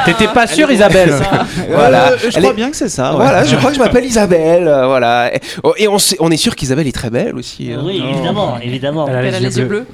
T'étais 0.06 0.28
pas 0.28 0.48
sûr, 0.48 0.70
Isabelle 0.72 1.14
Voilà. 1.72 2.12
Euh, 2.12 2.18
je 2.20 2.26
Elle 2.28 2.32
crois 2.42 2.50
est- 2.50 2.54
bien 2.56 2.72
que 2.72 2.76
c'est 2.78 2.90
ça. 2.90 3.12
ouais. 3.12 3.18
Voilà, 3.18 3.44
je 3.44 3.56
crois 3.58 3.70
que 3.70 3.76
je 3.76 3.82
m'appelle 3.82 4.06
Isabelle. 4.14 4.68
euh, 4.68 4.88
voilà. 4.88 5.34
Et, 5.36 5.40
oh, 5.64 5.74
et 5.78 5.88
on, 5.88 6.00
sait- 6.00 6.18
on 6.20 6.32
est 6.32 6.38
sûr 6.38 6.56
qu'Isabelle 6.56 6.88
est 6.88 6.96
très 6.96 7.10
belle 7.10 7.36
aussi. 7.36 7.72
hein. 7.74 7.82
Oui, 7.84 8.02
évidemment, 8.12 8.58
évidemment. 8.62 9.08
Elle 9.08 9.16
a 9.18 9.24
Elle 9.24 9.36
a 9.36 9.40
les 9.40 9.58
yeux 9.60 9.66
bleus. 9.66 9.86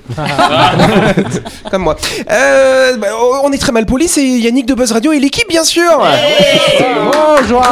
Comme 1.69 1.83
moi. 1.83 1.95
Euh, 2.31 2.97
bah, 2.97 3.07
oh, 3.19 3.39
on 3.43 3.51
est 3.51 3.57
très 3.61 3.71
mal 3.71 3.85
poli, 3.85 4.07
c'est 4.07 4.25
Yannick 4.25 4.65
de 4.65 4.73
Buzz 4.73 4.91
Radio 4.91 5.11
et 5.11 5.19
l'équipe, 5.19 5.47
bien 5.49 5.63
sûr. 5.63 5.91
Bonjour 7.11 7.63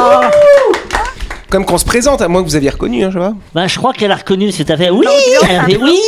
Comme 1.52 1.66
qu'on 1.66 1.78
se 1.78 1.84
présente, 1.84 2.22
à 2.22 2.30
moins 2.30 2.42
que 2.42 2.48
vous 2.48 2.56
aviez 2.56 2.70
reconnu, 2.70 3.04
hein, 3.04 3.12
je 3.12 3.20
vois. 3.20 3.34
Bah, 3.54 3.68
je 3.68 3.78
crois 3.78 3.92
qu'elle 3.92 4.14
a 4.14 4.16
reconnu, 4.16 4.54
c'est 4.54 4.72
à 4.72 4.78
fait. 4.78 4.90
Oui, 4.90 5.06
elle 5.50 5.84
oui. 5.84 6.00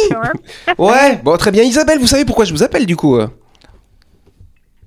Ouais, 0.77 1.19
bon, 1.21 1.35
très 1.35 1.51
bien. 1.51 1.63
Isabelle, 1.63 1.99
vous 1.99 2.07
savez 2.07 2.23
pourquoi 2.23 2.45
je 2.45 2.53
vous 2.53 2.63
appelle 2.63 2.85
du 2.85 2.95
coup 2.95 3.17
euh? 3.17 3.27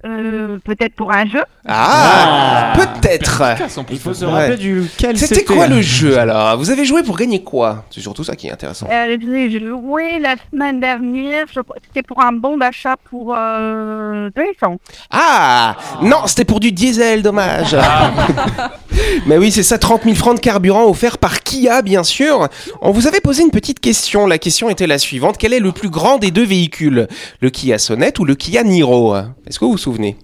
Euh, 0.06 0.58
Peut-être 0.64 0.94
pour 0.94 1.12
un 1.12 1.26
jeu. 1.26 1.42
Ah, 1.68 2.72
peut-être. 3.18 3.70
Il 3.90 3.98
faut 3.98 4.14
se 4.14 4.24
Ouais. 4.24 4.32
rappeler 4.32 4.56
du 4.56 4.82
quel 4.96 5.16
C'était 5.18 5.44
quoi 5.44 5.66
le 5.66 5.80
jeu 5.82 6.18
alors 6.18 6.56
Vous 6.58 6.70
avez 6.70 6.84
joué 6.84 7.02
pour 7.02 7.16
gagner 7.16 7.42
quoi? 7.42 7.84
C'est 7.90 8.00
surtout 8.00 8.24
ça 8.24 8.36
qui 8.36 8.48
est 8.48 8.52
intéressant. 8.52 8.86
Euh, 8.90 9.16
J'ai 9.20 9.60
joué 9.66 10.18
la 10.20 10.34
semaine 10.52 10.80
dernière. 10.80 11.46
je- 11.54 11.60
C'était 11.86 12.02
pour 12.02 12.20
un 12.22 12.32
bon 12.32 12.56
d'achat 12.56 12.96
pour 13.10 13.34
euh, 13.36 14.30
200. 14.36 14.76
Ah 15.10 15.76
Non, 16.02 16.26
c'était 16.26 16.44
pour 16.44 16.60
du 16.60 16.72
diesel, 16.72 17.22
dommage. 17.22 17.76
Mais 19.26 19.36
oui, 19.38 19.50
c'est 19.50 19.62
ça, 19.62 19.78
30 19.78 20.04
000 20.04 20.14
francs 20.14 20.36
de 20.36 20.40
carburant 20.40 20.84
offert 20.88 21.18
par 21.18 21.42
Kia, 21.42 21.82
bien 21.82 22.02
sûr. 22.04 22.48
On 22.80 22.90
vous 22.90 23.06
avait 23.06 23.20
posé 23.20 23.42
une 23.42 23.50
petite 23.50 23.80
question. 23.80 24.26
La 24.26 24.38
question 24.38 24.68
était 24.70 24.86
la 24.86 24.98
suivante. 24.98 25.36
Quel 25.38 25.52
est 25.52 25.60
le 25.60 25.72
plus 25.72 25.90
grand 25.90 26.18
des 26.18 26.30
deux 26.30 26.44
véhicules? 26.44 27.06
Le 27.40 27.50
Kia 27.50 27.78
Sonet 27.78 28.12
ou 28.18 28.24
le 28.24 28.34
Kia 28.34 28.62
Niro? 28.62 29.14
Est-ce 29.46 29.58
que 29.58 29.64
vous 29.64 29.72
vous 29.72 29.78
souvenez? 29.78 30.16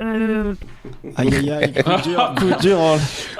Euh, 0.00 0.54
Aïe 1.16 1.34
aïe 1.34 1.50
aïe, 1.50 1.72
coup 1.82 2.08
dur, 2.08 2.34
coup 2.38 2.50
dur. 2.60 2.78
oh. 2.80 2.96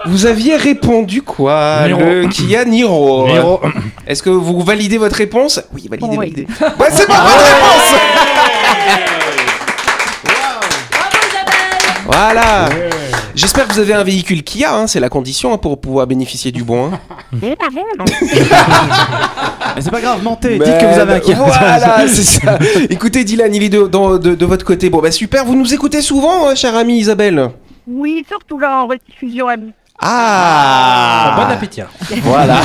Vous 0.07 0.27
aviez 0.27 0.57
répondu 0.57 1.23
quoi 1.23 1.83
Niro. 1.87 2.01
Le 2.01 2.27
Kia 2.29 2.65
Niro. 2.65 3.29
Niro. 3.29 3.61
Est-ce 4.09 4.23
que 4.25 4.31
vous 4.31 4.61
validez 4.63 4.99
votre 4.99 5.15
réponse? 5.17 5.61
Oui, 5.73 5.87
validez, 5.89 6.09
Oui. 6.11 6.17
validez. 6.17 6.47
Bah, 6.79 6.87
c'est 6.91 7.07
pas 7.07 7.21
votre 7.23 7.45
réponse 7.45 7.95
Voilà 12.07 12.69
J'espère 13.39 13.69
que 13.69 13.73
vous 13.75 13.79
avez 13.79 13.95
un 13.95 14.03
véhicule 14.03 14.43
Kia, 14.43 14.75
hein, 14.75 14.87
c'est 14.89 14.99
la 14.99 15.09
condition 15.09 15.53
hein, 15.55 15.59
pour 15.59 15.81
pouvoir 15.81 16.09
bénéficier 16.09 16.51
du 16.51 16.65
bon. 16.65 16.91
hein. 16.93 16.99
c'est 17.41 17.55
pas 17.57 17.69
vrai, 17.69 17.83
non. 17.97 18.05
Mais 19.77 19.81
c'est 19.83 19.91
pas 19.93 20.01
grave, 20.01 20.23
mentez, 20.25 20.59
Mais 20.59 20.65
dites 20.65 20.79
que 20.79 20.93
vous 20.93 20.99
avez 20.99 21.15
un 21.15 21.21
Kia. 21.21 21.37
Voilà, 21.37 22.09
c'est 22.09 22.25
ça. 22.25 22.59
Écoutez, 22.91 23.23
Dylan, 23.23 23.55
il 23.55 23.63
est 23.63 23.69
de, 23.69 23.87
dans- 23.87 24.19
de- 24.19 24.35
de 24.35 24.45
votre 24.47 24.65
côté. 24.65 24.91
Bon, 24.91 25.01
bah 25.01 25.13
super, 25.13 25.45
vous 25.45 25.55
nous 25.55 25.73
écoutez 25.73 26.03
souvent, 26.03 26.49
hein, 26.49 26.57
chère 26.57 26.75
amie 26.75 26.99
Isabelle 26.99 27.51
Oui, 27.87 28.25
surtout 28.29 28.59
là 28.59 28.83
en 28.83 28.87
rediffusion. 28.89 29.49
elle- 29.51 29.73
Ah 30.01 31.35
Bon 31.37 31.43
appétit. 31.53 31.83
hein. 31.83 31.87
Voilà. 32.25 32.57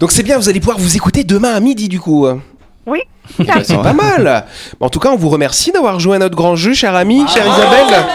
Donc 0.00 0.10
c'est 0.12 0.22
bien, 0.22 0.38
vous 0.38 0.48
allez 0.48 0.60
pouvoir 0.60 0.78
vous 0.78 0.96
écouter 0.96 1.22
demain 1.22 1.52
à 1.54 1.60
midi 1.60 1.88
du 1.88 2.00
coup. 2.00 2.26
Oui. 2.86 3.00
C'est 3.62 3.76
pas 3.76 3.92
mal. 3.92 4.46
En 4.80 4.88
tout 4.88 5.00
cas, 5.00 5.10
on 5.10 5.16
vous 5.16 5.28
remercie 5.28 5.70
d'avoir 5.70 6.00
joué 6.00 6.16
à 6.16 6.18
notre 6.18 6.34
grand 6.34 6.56
jeu, 6.56 6.72
chère 6.72 6.94
amie, 6.96 7.26
chère 7.28 7.44
Isabelle. 7.46 8.06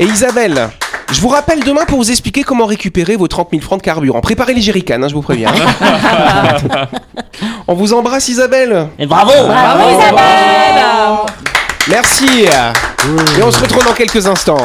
Et 0.00 0.04
Isabelle, 0.04 0.70
je 1.12 1.20
vous 1.20 1.28
rappelle 1.28 1.62
demain 1.62 1.84
pour 1.84 1.98
vous 1.98 2.10
expliquer 2.10 2.42
comment 2.42 2.64
récupérer 2.64 3.16
vos 3.16 3.28
30 3.28 3.48
000 3.50 3.62
francs 3.62 3.80
de 3.80 3.84
carburant. 3.84 4.22
Préparez 4.22 4.54
les 4.54 4.62
jerrycans, 4.62 5.02
hein, 5.02 5.08
je 5.08 5.14
vous 5.14 5.20
préviens. 5.20 5.52
on 7.68 7.74
vous 7.74 7.92
embrasse, 7.92 8.28
Isabelle. 8.28 8.88
Et 8.98 9.04
bravo 9.04 9.30
Merci. 11.90 12.44
Et 12.44 13.42
on 13.42 13.50
se 13.50 13.60
retrouve 13.60 13.84
dans 13.84 13.92
quelques 13.92 14.26
instants. 14.26 14.56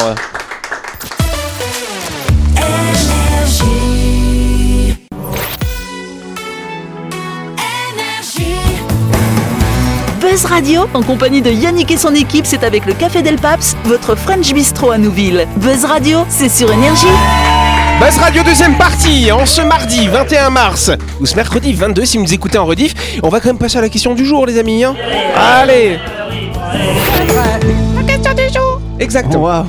Buzz 10.36 10.48
Radio, 10.48 10.82
en 10.94 11.02
compagnie 11.02 11.42
de 11.42 11.50
Yannick 11.50 11.92
et 11.92 11.96
son 11.96 12.14
équipe, 12.14 12.46
c'est 12.46 12.66
avec 12.66 12.86
le 12.86 12.94
Café 12.94 13.22
Del 13.22 13.38
Paps, 13.38 13.78
votre 13.86 14.16
French 14.16 14.54
Bistro 14.54 14.92
à 14.92 14.98
Nouville. 14.98 15.48
Buzz 15.56 15.86
Radio, 15.86 16.26
c'est 16.28 16.50
sur 16.50 16.70
Énergie. 16.74 17.08
Buzz 18.02 18.18
Radio 18.18 18.44
deuxième 18.44 18.76
partie, 18.78 19.32
en 19.32 19.46
ce 19.46 19.62
mardi 19.62 20.10
21 20.10 20.50
mars, 20.50 20.92
ou 21.22 21.26
ce 21.26 21.38
mercredi 21.38 21.72
22 21.72 22.04
si 22.04 22.18
vous 22.18 22.24
nous 22.26 22.34
écoutez 22.34 22.58
en 22.58 22.66
rediff. 22.66 22.94
On 23.24 23.30
va 23.30 23.40
quand 23.40 23.48
même 23.48 23.58
passer 23.58 23.78
à 23.78 23.82
la 23.82 23.88
question 23.88 24.14
du 24.14 24.26
jour 24.26 24.46
les 24.46 24.60
amis. 24.60 24.84
hein. 24.84 24.94
Allez 25.38 26.00
La 27.96 28.04
question 28.06 28.34
du 28.34 28.54
jour 28.54 28.82
Exactement. 29.00 29.66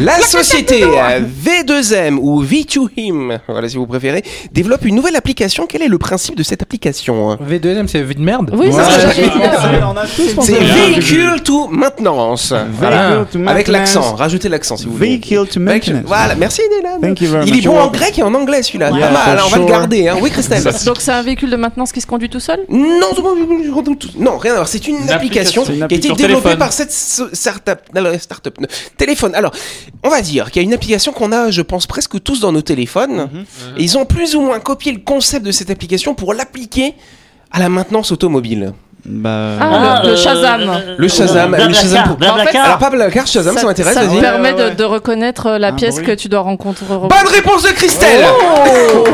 La 0.00 0.18
société 0.20 0.84
euh, 0.84 1.20
V2M 1.20 2.16
ou 2.18 2.42
V2Him, 2.42 3.38
voilà 3.46 3.68
si 3.68 3.76
vous 3.76 3.86
préférez, 3.86 4.24
développe 4.50 4.84
une 4.86 4.94
nouvelle 4.94 5.16
application. 5.16 5.66
Quel 5.68 5.82
est 5.82 5.88
le 5.88 5.98
principe 5.98 6.34
de 6.34 6.42
cette 6.42 6.62
application 6.62 7.30
hein? 7.30 7.38
V2M, 7.46 7.86
c'est 7.88 8.02
vie 8.02 8.14
de 8.14 8.20
merde? 8.22 8.50
Oui, 8.54 8.68
c'est 8.72 8.78
j'allais 9.00 9.30
c'est- 10.08 10.40
ça. 10.42 10.74
véhicule 10.74 11.42
to 11.42 11.68
maintenance. 11.68 12.52
Vehicle 12.52 13.26
to 13.32 13.38
Avec 13.46 13.68
maintenance. 13.68 13.68
l'accent, 13.68 14.14
rajoutez 14.14 14.48
l'accent 14.48 14.76
si 14.78 14.86
vous 14.86 14.92
voulez. 14.94 15.08
Vehicle 15.18 15.46
to 15.46 15.60
maintenance. 15.60 16.02
Voilà, 16.06 16.34
merci 16.36 16.62
Dylan. 16.74 17.00
Thank 17.00 17.20
you 17.20 17.28
very 17.30 17.48
Il 17.48 17.58
est 17.58 17.68
bon 17.68 17.78
en 17.78 17.88
grec 17.90 18.18
et 18.18 18.22
en 18.22 18.32
anglais 18.34 18.62
celui-là. 18.62 18.90
Yeah, 18.92 19.08
Pas 19.08 19.12
mal, 19.12 19.38
for 19.38 19.46
hein, 19.46 19.46
on 19.46 19.50
va 19.50 19.58
le 19.58 19.66
garder. 19.66 20.08
Hein. 20.08 20.16
Oui 20.22 20.30
Christelle 20.30 20.62
Donc 20.86 20.96
c'est 21.00 21.12
un 21.12 21.22
véhicule 21.22 21.50
de 21.50 21.56
maintenance 21.56 21.92
qui 21.92 22.00
se 22.00 22.06
conduit 22.06 22.30
tout 22.30 22.40
seul? 22.40 22.60
Non, 22.70 23.10
non, 24.18 24.38
rien 24.38 24.52
à 24.52 24.56
voir. 24.56 24.68
C'est 24.68 24.88
une, 24.88 24.96
Une 24.96 25.10
application, 25.10 25.62
application. 25.62 25.64
C'est 25.66 25.72
une 25.78 25.88
qui 25.88 25.94
a 25.94 25.98
été 25.98 26.08
développée 26.08 26.42
téléphone. 26.42 26.58
par 26.58 26.72
cette 26.72 26.92
startup, 26.92 27.78
startup, 28.18 28.58
téléphone. 28.96 29.34
Alors, 29.34 29.52
on 30.02 30.08
va 30.10 30.20
dire 30.22 30.50
qu'il 30.50 30.60
y 30.62 30.64
a 30.64 30.66
une 30.66 30.74
application 30.74 31.12
qu'on 31.12 31.32
a, 31.32 31.50
je 31.50 31.62
pense, 31.62 31.86
presque 31.86 32.22
tous 32.22 32.40
dans 32.40 32.52
nos 32.52 32.62
téléphones. 32.62 33.28
Et 33.76 33.82
ils 33.82 33.96
ont 33.98 34.04
plus 34.04 34.34
ou 34.34 34.40
moins 34.40 34.60
copié 34.60 34.92
le 34.92 34.98
concept 34.98 35.44
de 35.46 35.52
cette 35.52 35.70
application 35.70 36.14
pour 36.14 36.34
l'appliquer 36.34 36.94
à 37.50 37.58
la 37.60 37.68
maintenance 37.68 38.12
automobile. 38.12 38.72
Bah. 39.04 39.56
Ah, 39.60 40.00
le, 40.04 40.10
le 40.10 40.14
euh, 40.14 40.16
Shazam. 40.16 40.60
euh, 40.70 40.94
Le 40.96 41.08
Shazam, 41.08 41.48
Blablacar, 41.50 41.68
le 41.68 41.74
Shazam 41.74 42.04
pour- 42.08 42.16
Blablacar. 42.18 42.64
Alors, 42.66 42.78
pas 42.78 42.90
Blablacar, 42.90 43.26
Shazam, 43.26 43.56
ça, 43.58 43.66
m'intéresse, 43.66 43.94
ça 43.94 44.06
te 44.06 44.20
permet 44.20 44.52
Ouais, 44.52 44.62
ouais, 44.62 44.70
de, 44.70 44.76
de 44.76 44.84
reconnaître 44.84 45.46
euh, 45.46 45.58
la 45.58 45.68
Un 45.68 45.72
pièce 45.72 45.96
bruit. 45.96 46.06
que 46.06 46.12
tu 46.12 46.28
dois 46.28 46.40
rencontrer. 46.40 46.86
Bonne 46.86 47.10
réponse 47.34 47.64
de 47.64 47.70
Christelle 47.70 48.24
Waouh. 48.94 49.04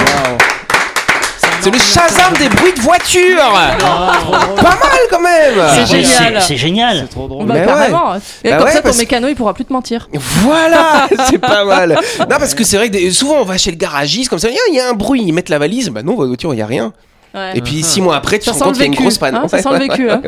C'est 1.60 1.70
le 1.70 1.78
Shazam 1.78 2.32
des 2.38 2.48
bruits 2.48 2.72
de 2.72 2.80
voiture 2.80 3.36
Pas 3.36 4.62
mal 4.62 4.98
quand 5.10 5.20
même 5.20 5.54
C'est 5.74 5.86
C'est- 5.86 6.02
génial. 6.04 6.42
C'est 6.42 6.56
génial. 6.56 6.98
C'est 7.02 7.10
trop 7.14 7.26
drôle. 7.28 7.46
Bah, 7.46 7.54
Mais 7.54 7.60
ouais. 7.60 7.66
carrément. 7.66 8.14
Et 8.44 8.50
Bah 8.50 8.56
comme 8.58 8.66
ouais, 8.66 8.72
ça, 8.72 8.78
ton 8.78 8.82
parce- 8.84 8.98
mécano, 8.98 9.28
il 9.28 9.34
pourra 9.34 9.54
plus 9.54 9.64
te 9.64 9.72
mentir. 9.72 10.08
Voilà, 10.14 11.08
c'est 11.30 11.38
pas 11.38 11.64
mal. 11.64 11.98
Non, 12.20 12.26
parce 12.38 12.54
que 12.54 12.64
c'est 12.64 12.76
vrai 12.76 12.90
que 12.90 13.10
souvent 13.10 13.36
on 13.40 13.44
va 13.44 13.58
chez 13.58 13.70
le 13.70 13.76
garagiste 13.76 14.30
comme 14.30 14.38
ça, 14.38 14.48
il 14.50 14.74
y 14.74 14.80
a 14.80 14.88
un 14.88 14.92
bruit, 14.94 15.22
ils 15.26 15.32
mettent 15.32 15.48
la 15.48 15.58
valise, 15.58 15.88
bah 15.90 16.02
non, 16.02 16.14
votre 16.14 16.28
voiture, 16.28 16.54
il 16.54 16.58
y 16.58 16.62
a 16.62 16.66
rien. 16.66 16.92
Ouais. 17.38 17.52
Et 17.58 17.60
puis 17.60 17.82
six 17.82 18.00
mois 18.00 18.16
après, 18.16 18.38
tu 18.38 18.46
Ça 18.46 18.52
te 18.52 18.56
sent 18.58 18.64
rends 18.64 18.70
compte 18.70 18.78
le 18.80 18.84
qu'il 18.84 18.94
y 18.94 18.96
a 18.96 18.98
une 18.98 19.04
grosse 19.06 19.18
panne. 19.18 19.34
hein, 19.36 19.48
ça 19.48 19.62
sent 19.62 19.68
le 19.72 19.78
vécu, 19.78 20.10
hein. 20.10 20.20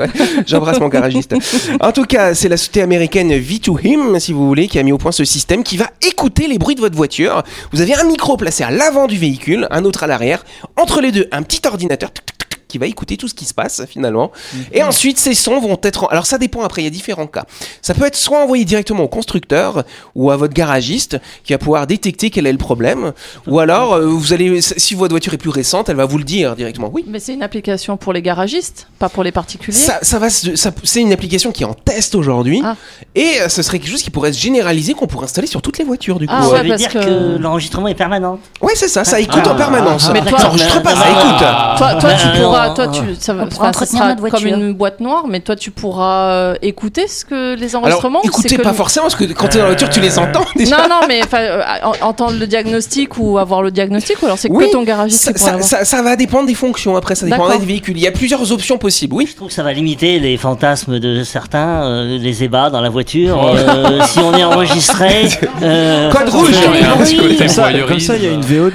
J'embrasse 0.46 0.80
mon 0.80 0.88
garagiste. 0.88 1.34
En 1.80 1.92
tout 1.92 2.04
cas, 2.04 2.34
c'est 2.34 2.48
la 2.48 2.56
société 2.56 2.82
américaine 2.82 3.32
V2Him, 3.32 4.18
si 4.18 4.32
vous 4.32 4.46
voulez, 4.46 4.68
qui 4.68 4.78
a 4.78 4.82
mis 4.82 4.92
au 4.92 4.98
point 4.98 5.12
ce 5.12 5.24
système 5.24 5.62
qui 5.62 5.76
va 5.76 5.86
écouter 6.06 6.46
les 6.46 6.58
bruits 6.58 6.74
de 6.74 6.80
votre 6.80 6.96
voiture. 6.96 7.42
Vous 7.72 7.80
avez 7.80 7.94
un 7.94 8.04
micro 8.04 8.36
placé 8.36 8.62
à 8.64 8.70
l'avant 8.70 9.06
du 9.06 9.16
véhicule, 9.16 9.66
un 9.70 9.84
autre 9.84 10.02
à 10.04 10.06
l'arrière. 10.06 10.44
Entre 10.76 11.00
les 11.00 11.12
deux, 11.12 11.26
un 11.32 11.42
petit 11.42 11.62
ordinateur 11.66 12.12
tic, 12.12 12.24
tic, 12.26 12.36
tic, 12.36 12.39
qui 12.70 12.78
va 12.78 12.86
écouter 12.86 13.16
tout 13.16 13.28
ce 13.28 13.34
qui 13.34 13.44
se 13.44 13.52
passe 13.54 13.82
finalement. 13.88 14.30
Et 14.72 14.82
ensuite, 14.82 15.18
ces 15.18 15.34
sons 15.34 15.60
vont 15.60 15.78
être... 15.82 16.04
en- 16.04 16.06
Alors 16.06 16.26
ça 16.26 16.38
dépend 16.38 16.62
après, 16.62 16.82
il 16.82 16.84
y 16.84 16.88
a 16.88 16.90
différents 16.90 17.26
cas. 17.26 17.44
Ça 17.82 17.92
peut 17.94 18.06
être 18.06 18.16
soit 18.16 18.38
envoyé 18.42 18.64
directement 18.64 19.04
au 19.04 19.08
constructeur 19.08 19.84
ou 20.14 20.30
à 20.30 20.36
votre 20.36 20.54
garagiste 20.54 21.18
qui 21.44 21.52
va 21.52 21.58
pouvoir 21.58 21.86
détecter 21.86 22.30
quel 22.30 22.46
est 22.46 22.52
le 22.52 22.58
problème. 22.58 23.12
Ou 23.46 23.58
alors, 23.58 23.94
euh, 23.94 24.06
vous 24.06 24.32
allez, 24.32 24.60
si 24.62 24.94
votre 24.94 25.12
voiture 25.12 25.34
est 25.34 25.38
plus 25.38 25.50
récente, 25.50 25.88
elle 25.88 25.96
va 25.96 26.06
vous 26.06 26.18
le 26.18 26.24
dire 26.24 26.56
directement. 26.56 26.90
Oui, 26.92 27.04
Mais 27.08 27.18
c'est 27.20 27.34
une 27.34 27.42
application 27.42 27.96
pour 27.96 28.12
les 28.12 28.22
garagistes, 28.22 28.86
pas 28.98 29.08
pour 29.08 29.24
les 29.24 29.32
particuliers. 29.32 29.76
ça, 29.76 29.98
ça 30.02 30.18
va, 30.18 30.30
ça- 30.30 30.70
c'est 30.84 31.00
une 31.00 31.12
application 31.12 31.50
qui 31.52 31.62
est 31.64 31.66
en 31.66 31.74
test 31.74 32.14
aujourd'hui, 32.14 32.62
Ah. 32.64 32.76
et 33.14 33.40
euh, 33.40 33.48
ce 33.48 33.62
serait 33.62 33.78
quelque 33.78 33.90
chose 33.90 34.02
qui 34.02 34.10
pourrait 34.10 34.32
se 34.32 34.38
généraliser, 34.38 34.94
qu'on 34.94 35.06
pourrait 35.06 35.24
installer 35.24 35.46
sur 35.46 35.60
toutes 35.62 35.78
les 35.78 35.84
voitures 35.84 36.18
du 36.18 36.26
coup. 36.26 36.34
Ah 36.36 36.44
Euh, 36.44 36.50
ouais, 36.50 36.56
Ça 36.58 36.62
veut 36.62 36.68
parce 36.68 36.80
dire 36.80 36.92
que- 36.92 36.98
que, 37.36 37.38
l'enregistrement 37.38 37.88
est 37.88 37.94
permanent. 37.94 38.38
ouais, 38.62 38.72
c'est 38.76 38.88
ça, 38.88 39.04
ça 39.04 39.18
écoute 39.20 39.42
Ah. 39.44 39.52
en 39.52 39.56
permanence. 39.56 40.10
Mais 40.12 40.20
toi- 40.22 40.38
ça 40.38 40.48
enregistre 40.48 40.82
pas, 40.82 40.94
ça 40.94 41.04
Ah. 41.06 41.10
écoute. 41.10 41.78
Toi, 41.78 41.94
toi, 42.00 42.10
tu 42.14 42.26
non, 42.40 42.50
pourras, 42.68 42.74
toi, 42.74 42.88
tu, 42.88 43.00
ça 43.18 43.34
va, 43.34 43.44
ça 43.50 43.86
sera 43.86 44.10
comme 44.14 44.20
voiture. 44.20 44.48
une 44.56 44.72
boîte 44.72 45.00
noire, 45.00 45.24
mais 45.28 45.40
toi, 45.40 45.56
tu 45.56 45.70
pourras 45.70 46.32
euh, 46.32 46.54
écouter 46.62 47.06
ce 47.08 47.24
que 47.24 47.54
les 47.56 47.74
enregistrements. 47.76 48.20
que 48.22 48.62
pas 48.62 48.72
forcément, 48.72 49.04
parce 49.06 49.14
que 49.16 49.24
quand 49.32 49.48
t'es 49.48 49.58
dans 49.58 49.64
la 49.64 49.70
voiture, 49.70 49.88
tu 49.90 50.00
les 50.00 50.18
entends 50.18 50.44
déjà. 50.56 50.76
Non, 50.76 50.88
non, 50.88 51.00
mais 51.08 51.20
euh, 51.34 51.62
en- 51.82 52.06
entendre 52.08 52.34
le 52.38 52.46
diagnostic 52.46 53.18
ou 53.18 53.38
avoir 53.38 53.62
le 53.62 53.70
diagnostic, 53.70 54.20
ou 54.22 54.26
alors 54.26 54.38
c'est 54.38 54.50
Oui, 54.50 54.66
que 54.66 54.72
ton 54.72 54.82
garagiste 54.82 55.22
Ça, 55.22 55.32
qui 55.32 55.38
ça, 55.40 55.50
l'avoir. 55.52 55.64
ça- 55.68 55.84
ça 55.84 56.02
va 56.02 56.16
dépendre 56.16 56.46
des 56.46 56.54
fonctions 56.54 56.96
après, 56.96 57.14
ça 57.14 57.26
dépendra 57.26 57.56
des 57.58 57.66
véhicules. 57.66 57.96
Il 57.96 58.02
y 58.02 58.06
a 58.06 58.12
plusieurs 58.12 58.52
options 58.52 58.78
possibles, 58.78 59.14
oui. 59.14 59.26
Je 59.30 59.34
trouve 59.36 59.48
que 59.48 59.54
ça 59.54 59.62
va 59.62 59.72
limiter 59.72 60.18
les 60.18 60.36
fantasmes 60.36 60.98
de 60.98 61.22
certains, 61.24 61.82
euh, 61.84 62.18
les 62.18 62.44
ébats 62.44 62.70
dans 62.70 62.80
la 62.80 62.88
voiture. 62.90 63.44
euh, 63.54 64.00
si 64.06 64.18
on 64.20 64.34
est 64.36 64.44
enregistré. 64.44 65.28
euh, 65.62 66.10
Code 66.10 66.28
rouge. 66.28 66.50
euh, 66.52 66.70
Il 66.74 66.80
y 66.80 66.84
a 66.84 66.92
un 66.92 66.96
petit 66.96 67.16
oui. 67.16 67.22
côté 67.22 67.36
Comme 67.36 67.48
ça, 67.48 67.70
il 67.70 68.24
y 68.24 68.26
a 68.26 68.30
une 68.32 68.40
VOD 68.40 68.72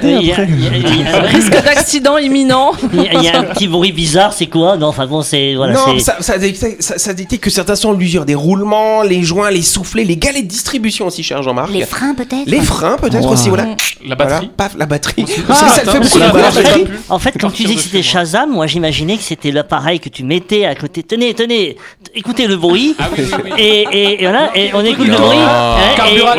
Risque 1.26 1.64
d'accident 1.64 2.18
imminent. 2.18 2.72
il 2.94 3.02
y 3.04 3.08
a- 3.08 3.14
il 3.14 3.24
y 3.24 3.30
a 3.30 3.40
un 3.40 3.44
petit 3.44 3.68
bruit 3.76 3.92
bizarre, 3.92 4.34
c'est 4.34 4.48
quoi 4.48 4.78
Non, 4.78 4.88
enfin 4.88 5.06
bon, 5.06 5.22
c'est. 5.22 5.56
Voilà, 5.56 5.74
non, 5.74 6.00
ça, 6.00 6.18
ça, 6.20 6.38
détecte- 6.38 6.82
ça, 6.82 6.98
ça 6.98 7.14
détecte 7.14 7.44
que 7.44 7.50
certains 7.50 7.76
sont 7.76 7.94
l'usure 7.94 8.26
des 8.26 8.36
roulements, 8.36 9.02
les 9.04 9.22
joints, 9.24 9.52
les 9.52 9.62
soufflets, 9.62 10.04
les 10.04 10.18
galets 10.18 10.44
de 10.44 10.48
distribution 10.48 11.08
aussi, 11.08 11.24
cher 11.24 11.42
Jean-Marc. 11.44 11.72
Les 11.72 11.86
freins 11.86 12.14
peut-être 12.16 12.46
Les 12.48 12.62
freins 12.62 12.98
peut-être 12.98 13.26
Wow. 13.26 13.34
aussi, 13.34 13.50
voilà. 13.50 13.66
La 14.08 14.16
Voilà, 14.16 14.32
batterie. 14.36 14.50
paf, 14.56 14.76
la 14.78 14.86
batterie. 14.86 15.26
Ah, 15.28 15.42
Parce 15.48 15.62
que 15.64 15.70
ça 15.70 15.84
le 15.84 15.92
fait 15.92 16.00
beaucoup 16.00 16.18
la 16.20 16.28
la 16.28 16.34
batterie. 16.34 16.64
batterie. 16.64 16.86
En 17.10 17.20
fait, 17.20 17.34
quand 17.40 17.50
tu 17.52 17.64
dis 17.64 17.76
que 17.76 17.82
c'était. 17.82 18.04
Shazam, 18.04 18.52
moi 18.52 18.68
j'imaginais 18.68 19.18
que 19.18 19.24
c'était 19.24 19.52
l'appareil 19.52 20.00
que 20.00 20.10
tu 20.10 20.24
mettais 20.24 20.66
à 20.66 20.76
côté. 20.76 21.02
Tenez, 21.04 21.34
tenez, 21.34 21.76
écoutez 22.14 22.46
le 22.48 22.56
bruit. 22.58 22.96
Ah 23.00 23.10
oui, 23.18 23.24
oui, 23.28 23.34
oui. 23.46 23.52
Et, 23.58 24.18
voilà, 24.22 24.52
et 24.56 24.70
on 24.74 24.84
écoute 24.86 25.08
le 25.08 25.16
bruit. 25.18 25.38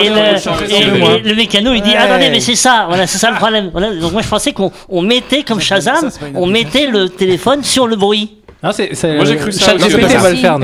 et- 0.00 1.20
le, 1.28 1.34
mécano 1.34 1.72
il 1.74 1.82
dit 1.82 1.94
attendez 1.94 2.30
mais 2.30 2.40
c'est 2.40 2.54
ça, 2.54 2.84
voilà 2.88 3.06
c'est 3.06 3.18
ça 3.18 3.30
le 3.30 3.36
problème. 3.36 3.70
Voilà, 3.72 3.94
donc 3.94 4.12
moi 4.12 4.22
je 4.22 4.28
pensais 4.28 4.52
qu'on 4.52 4.70
on 4.88 5.02
mettait 5.02 5.42
comme 5.42 5.60
Shazam, 5.60 6.10
on 6.34 6.46
mettait 6.46 6.86
le 6.86 7.08
téléphone 7.26 7.64
sur 7.64 7.86
le 7.86 7.96
bruit. 7.96 8.36
Non, 8.62 8.70
c'est, 8.72 8.90
Moi, 9.14 9.24
j'ai 9.24 9.36
cru 9.36 9.52
ça. 9.52 9.74
Va 9.74 9.88
ça. 9.88 10.30
le 10.30 10.36
faire. 10.36 10.58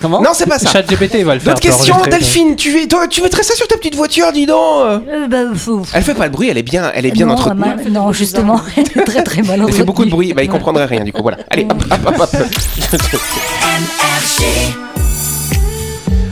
Comment 0.00 0.20
Non, 0.20 0.30
c'est 0.34 0.46
pas 0.46 0.58
ça. 0.58 0.70
Chat 0.70 0.82
GPT 0.82 1.22
va 1.24 1.34
le 1.34 1.40
faire. 1.40 1.54
D'autres 1.54 1.66
questions, 1.66 1.96
Delphine 2.10 2.54
Tu, 2.54 2.70
veux- 2.70 2.86
toi, 2.86 3.08
tu 3.08 3.22
mettrais 3.22 3.42
ça 3.42 3.54
sur 3.54 3.66
ta 3.66 3.78
petite 3.78 3.94
voiture, 3.94 4.30
dis 4.30 4.44
donc 4.44 4.56
Euh, 4.84 5.26
bah, 5.26 5.38
faut- 5.54 5.82
Elle 5.94 6.02
fait 6.02 6.12
pas 6.14 6.28
de 6.28 6.34
bruit, 6.34 6.50
elle 6.50 6.58
est 6.58 6.62
bien, 6.62 6.92
elle 6.94 7.06
est 7.06 7.10
bien 7.10 7.24
non, 7.26 7.32
entretenue. 7.32 7.60
ma- 7.60 7.76
non, 7.90 8.12
justement, 8.12 8.60
elle 8.76 8.84
est 8.84 9.04
très 9.06 9.22
très 9.24 9.40
mal 9.42 9.52
Elle 9.52 9.56
fait 9.58 9.62
entretenue. 9.62 9.84
beaucoup 9.84 10.04
de 10.04 10.10
bruit, 10.10 10.34
bah 10.34 10.42
il 10.42 10.50
comprendrait 10.50 10.84
rien 10.84 11.02
du 11.02 11.12
coup, 11.14 11.22
voilà. 11.22 11.38
Allez, 11.50 11.64
hop, 11.64 11.82
hop, 11.90 12.00
hop, 12.06 12.20
hop. 12.20 12.30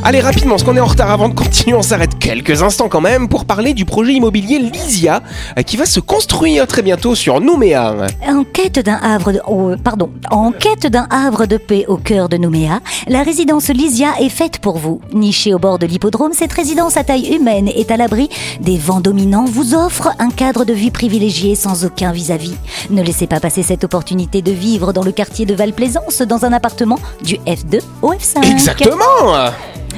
Allez, 0.06 0.20
rapidement, 0.20 0.50
parce 0.50 0.64
qu'on 0.64 0.76
est 0.76 0.80
en 0.80 0.84
retard 0.84 1.10
avant 1.10 1.30
de 1.30 1.34
continuer, 1.34 1.74
on 1.74 1.80
s'arrête 1.80 2.18
quelques 2.18 2.62
instants 2.62 2.90
quand 2.90 3.00
même 3.00 3.26
pour 3.26 3.46
parler 3.46 3.72
du 3.72 3.86
projet 3.86 4.12
immobilier 4.12 4.58
Lysia 4.58 5.22
euh, 5.58 5.62
qui 5.62 5.78
va 5.78 5.86
se 5.86 5.98
construire 5.98 6.66
très 6.66 6.82
bientôt 6.82 7.14
sur 7.14 7.40
Nouméa. 7.40 7.94
En 8.28 8.44
quête 8.44 8.80
d'un 8.80 8.98
havre 9.02 9.32
de, 9.32 9.40
oh, 9.48 9.72
pardon, 9.82 10.10
en 10.30 10.52
quête 10.52 10.86
d'un 10.88 11.06
havre 11.08 11.46
de 11.46 11.56
paix 11.56 11.86
au 11.88 11.96
cœur 11.96 12.28
de 12.28 12.36
Nouméa, 12.36 12.80
la 13.08 13.22
résidence 13.22 13.70
Lysia 13.70 14.08
est 14.20 14.28
faite 14.28 14.58
pour 14.58 14.76
vous. 14.76 15.00
Nichée 15.14 15.54
au 15.54 15.58
bord 15.58 15.78
de 15.78 15.86
l'hippodrome, 15.86 16.34
cette 16.34 16.52
résidence 16.52 16.98
à 16.98 17.04
taille 17.04 17.34
humaine 17.34 17.68
est 17.68 17.90
à 17.90 17.96
l'abri 17.96 18.28
des 18.60 18.76
vents 18.76 19.00
dominants, 19.00 19.46
vous 19.46 19.74
offre 19.74 20.10
un 20.18 20.28
cadre 20.28 20.66
de 20.66 20.74
vie 20.74 20.90
privilégié 20.90 21.54
sans 21.54 21.86
aucun 21.86 22.12
vis-à-vis. 22.12 22.56
Ne 22.90 23.02
laissez 23.02 23.26
pas 23.26 23.40
passer 23.40 23.62
cette 23.62 23.84
opportunité 23.84 24.42
de 24.42 24.52
vivre 24.52 24.92
dans 24.92 25.02
le 25.02 25.12
quartier 25.12 25.46
de 25.46 25.54
Val-Plaisance 25.54 26.20
dans 26.20 26.44
un 26.44 26.52
appartement 26.52 26.98
du 27.22 27.36
F2 27.46 27.80
au 28.02 28.12
F5. 28.12 28.44
Exactement 28.52 29.48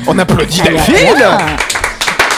On 0.06 0.18
applaudit 0.18 0.62
Delphine 0.62 0.96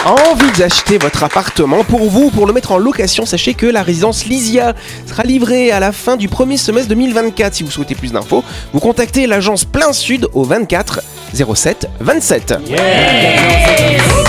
Envie 0.04 0.50
d'acheter 0.56 0.96
votre 0.96 1.24
appartement 1.24 1.82
pour 1.84 2.08
vous, 2.08 2.30
pour 2.30 2.46
le 2.46 2.52
mettre 2.52 2.72
en 2.72 2.78
location, 2.78 3.26
sachez 3.26 3.54
que 3.54 3.66
la 3.66 3.82
résidence 3.82 4.26
Lysia 4.26 4.74
sera 5.06 5.24
livrée 5.24 5.72
à 5.72 5.80
la 5.80 5.92
fin 5.92 6.16
du 6.16 6.28
premier 6.28 6.56
semestre 6.56 6.88
2024. 6.90 7.54
Si 7.54 7.62
vous 7.64 7.70
souhaitez 7.70 7.94
plus 7.94 8.12
d'infos, 8.12 8.44
vous 8.72 8.80
contactez 8.80 9.26
l'agence 9.26 9.64
Plein 9.64 9.92
Sud 9.92 10.28
au 10.34 10.44
24 10.44 11.00
07 11.34 11.88
27. 12.00 12.54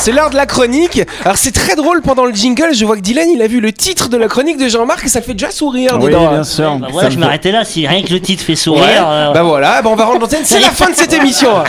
c'est 0.00 0.12
l'heure 0.12 0.30
de 0.30 0.36
la 0.36 0.46
chronique. 0.46 1.00
Alors 1.24 1.36
c'est 1.36 1.52
très 1.52 1.76
drôle 1.76 2.02
pendant 2.02 2.24
le 2.24 2.32
jingle, 2.34 2.74
je 2.74 2.84
vois 2.84 2.96
que 2.96 3.02
Dylan 3.02 3.28
il 3.30 3.42
a 3.42 3.46
vu 3.46 3.60
le 3.60 3.72
titre 3.72 4.08
de 4.08 4.16
la 4.16 4.28
chronique 4.28 4.56
de 4.58 4.68
Jean-Marc 4.68 5.04
et 5.04 5.08
ça 5.08 5.20
fait 5.22 5.34
déjà 5.34 5.50
sourire 5.50 5.98
Oui, 6.00 6.06
dedans. 6.06 6.30
bien 6.30 6.44
sûr. 6.44 6.76
Bah 6.76 6.88
voilà, 6.90 7.10
je 7.10 7.14
fait- 7.14 7.20
m'arrêtais 7.20 7.52
là. 7.52 7.64
Si 7.64 7.86
rien 7.86 8.02
que 8.02 8.12
le 8.12 8.20
titre 8.20 8.42
fait 8.42 8.56
sourire. 8.56 8.82
Ouais. 8.82 8.96
euh, 9.00 9.32
Bah 9.32 9.42
voilà, 9.42 9.82
bah 9.82 9.90
on 9.92 9.96
va 9.96 10.04
rendre 10.06 10.20
l'antenne, 10.20 10.42
c'est 10.44 10.60
la 10.60 10.70
fin 10.70 10.90
de 10.90 10.96
cette 10.96 11.12
émission. 11.12 11.50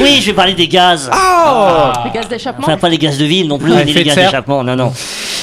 Oui, 0.00 0.18
je 0.20 0.26
vais 0.26 0.34
parler 0.34 0.54
des 0.54 0.68
gaz. 0.68 1.10
Oh 1.12 1.88
Les 2.04 2.10
gaz 2.12 2.28
d'échappement 2.28 2.64
Enfin, 2.64 2.76
pas 2.76 2.88
les 2.88 2.98
gaz 2.98 3.18
de 3.18 3.24
ville 3.24 3.48
non 3.48 3.58
plus, 3.58 3.72
Ouais, 3.72 3.84
ni 3.84 3.92
les 3.92 4.04
gaz 4.04 4.14
d'échappement, 4.14 4.62
non, 4.62 4.76
non. 4.76 4.92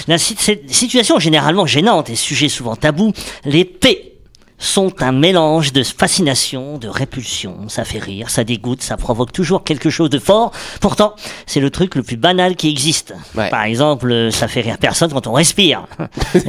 La 0.08 0.18
situation 0.18 1.20
généralement 1.20 1.66
gênante 1.66 2.10
et 2.10 2.16
sujet 2.16 2.48
souvent 2.48 2.76
tabou, 2.78 3.12
les 3.44 3.66
P 3.66 4.14
sont 4.58 5.02
un 5.02 5.12
mélange 5.12 5.74
de 5.74 5.84
fascination, 5.84 6.78
de 6.78 6.88
répulsion. 6.88 7.68
Ça 7.68 7.84
fait 7.84 8.00
rire, 8.00 8.30
ça 8.30 8.44
dégoûte, 8.44 8.82
ça 8.82 8.98
provoque 8.98 9.32
toujours 9.32 9.64
quelque 9.64 9.90
chose 9.90 10.10
de 10.10 10.20
fort. 10.20 10.52
Pourtant, 10.82 11.16
c'est 11.46 11.60
le 11.60 11.70
truc 11.70 11.96
le 11.96 12.04
plus 12.04 12.18
banal 12.18 12.56
qui 12.56 12.70
existe. 12.70 13.14
Ouais. 13.36 13.50
Par 13.50 13.64
exemple, 13.64 14.30
ça 14.32 14.48
fait 14.48 14.62
rire 14.62 14.78
personne 14.80 15.12
quand 15.12 15.28
on 15.28 15.34
respire. 15.34 15.86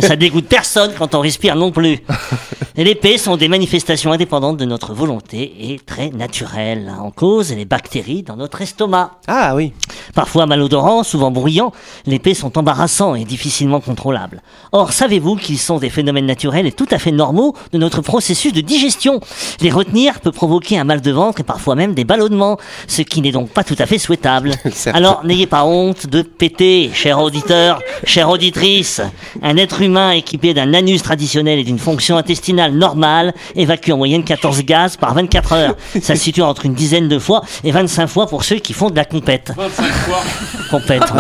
ça 0.01 0.17
dégoûte 0.17 0.47
personne 0.47 0.93
quand 0.97 1.15
on 1.15 1.21
respire 1.21 1.57
non 1.57 1.73
plus. 1.73 1.99
Les 2.77 2.95
P 2.95 3.19
sont 3.19 3.37
des 3.37 3.49
manifestations 3.49 4.13
indépendantes 4.13 4.57
de 4.57 4.65
notre 4.65 4.93
volonté 4.93 5.73
et 5.73 5.79
très 5.79 6.11
naturelles. 6.11 6.93
En 6.99 7.11
cause, 7.11 7.53
les 7.53 7.65
bactéries 7.65 8.23
dans 8.23 8.37
notre 8.37 8.61
estomac. 8.61 9.13
Ah 9.27 9.55
oui. 9.55 9.73
Parfois 10.15 10.47
malodorants, 10.47 11.03
souvent 11.03 11.31
bruyants, 11.31 11.73
les 12.07 12.19
P 12.19 12.35
sont 12.35 12.59
embarrassants 12.59 13.15
et 13.15 13.25
difficilement 13.25 13.81
contrôlables. 13.81 14.43
Or, 14.73 14.93
savez-vous 14.93 15.37
qu'ils 15.37 15.59
sont 15.59 15.79
des 15.79 15.91
phénomènes 15.91 16.27
naturels 16.27 16.67
et 16.67 16.73
tout 16.73 16.87
à 16.91 16.99
fait 16.99 17.13
normaux 17.13 17.55
de 17.73 17.79
notre 17.79 17.96
processus 18.01 18.53
de 18.53 18.61
digestion 18.61 19.21
Les 19.61 19.71
retenir 19.71 20.21
peut 20.21 20.33
provoquer 20.33 20.79
un 20.79 20.85
mal 20.85 21.01
de 21.01 21.11
ventre 21.11 21.41
et 21.41 21.45
parfois 21.45 21.75
même 21.75 21.95
des 21.95 22.05
ballonnements, 22.05 22.59
ce 22.87 23.03
qui 23.03 23.21
n'est 23.21 23.33
donc 23.33 23.51
pas 23.51 23.65
tout 23.65 23.77
à 23.79 23.87
fait 23.87 23.99
souhaitable. 23.99 24.53
Alors, 24.95 25.25
n'ayez 25.25 25.47
pas 25.47 25.65
honte 25.65 26.07
de 26.07 26.23
péter, 26.23 26.91
cher 26.93 27.21
auditeur, 27.21 27.81
chère 28.05 28.29
auditrice. 28.29 29.01
Un 29.43 29.57
être 29.57 29.83
humain 29.83 30.11
équipé 30.11 30.55
d'un 30.55 30.75
anus 30.75 31.03
traditionnel 31.03 31.59
et 31.59 31.65
d'une 31.65 31.79
fonction 31.79 32.17
intestinale 32.17 32.73
normale 32.73 33.35
évacue 33.55 33.91
en 33.91 33.97
moyenne 33.97 34.25
14 34.25 34.63
gaz 34.65 34.97
par 34.97 35.15
24 35.15 35.53
heures. 35.53 35.77
Ça 36.03 36.15
se 36.15 36.23
situe 36.23 36.43
entre 36.43 36.67
une 36.67 36.75
dizaine 36.75 37.09
de 37.09 37.19
fois 37.19 37.43
et 37.65 37.73
25 37.73 38.07
fois 38.07 38.27
pour 38.27 38.45
ceux 38.45 38.57
qui 38.57 38.73
font 38.73 38.91
de 38.91 38.97
la 38.97 39.05
compète. 39.05 39.53
25 39.57 39.85
fois. 39.85 40.23
Compète. 40.71 41.03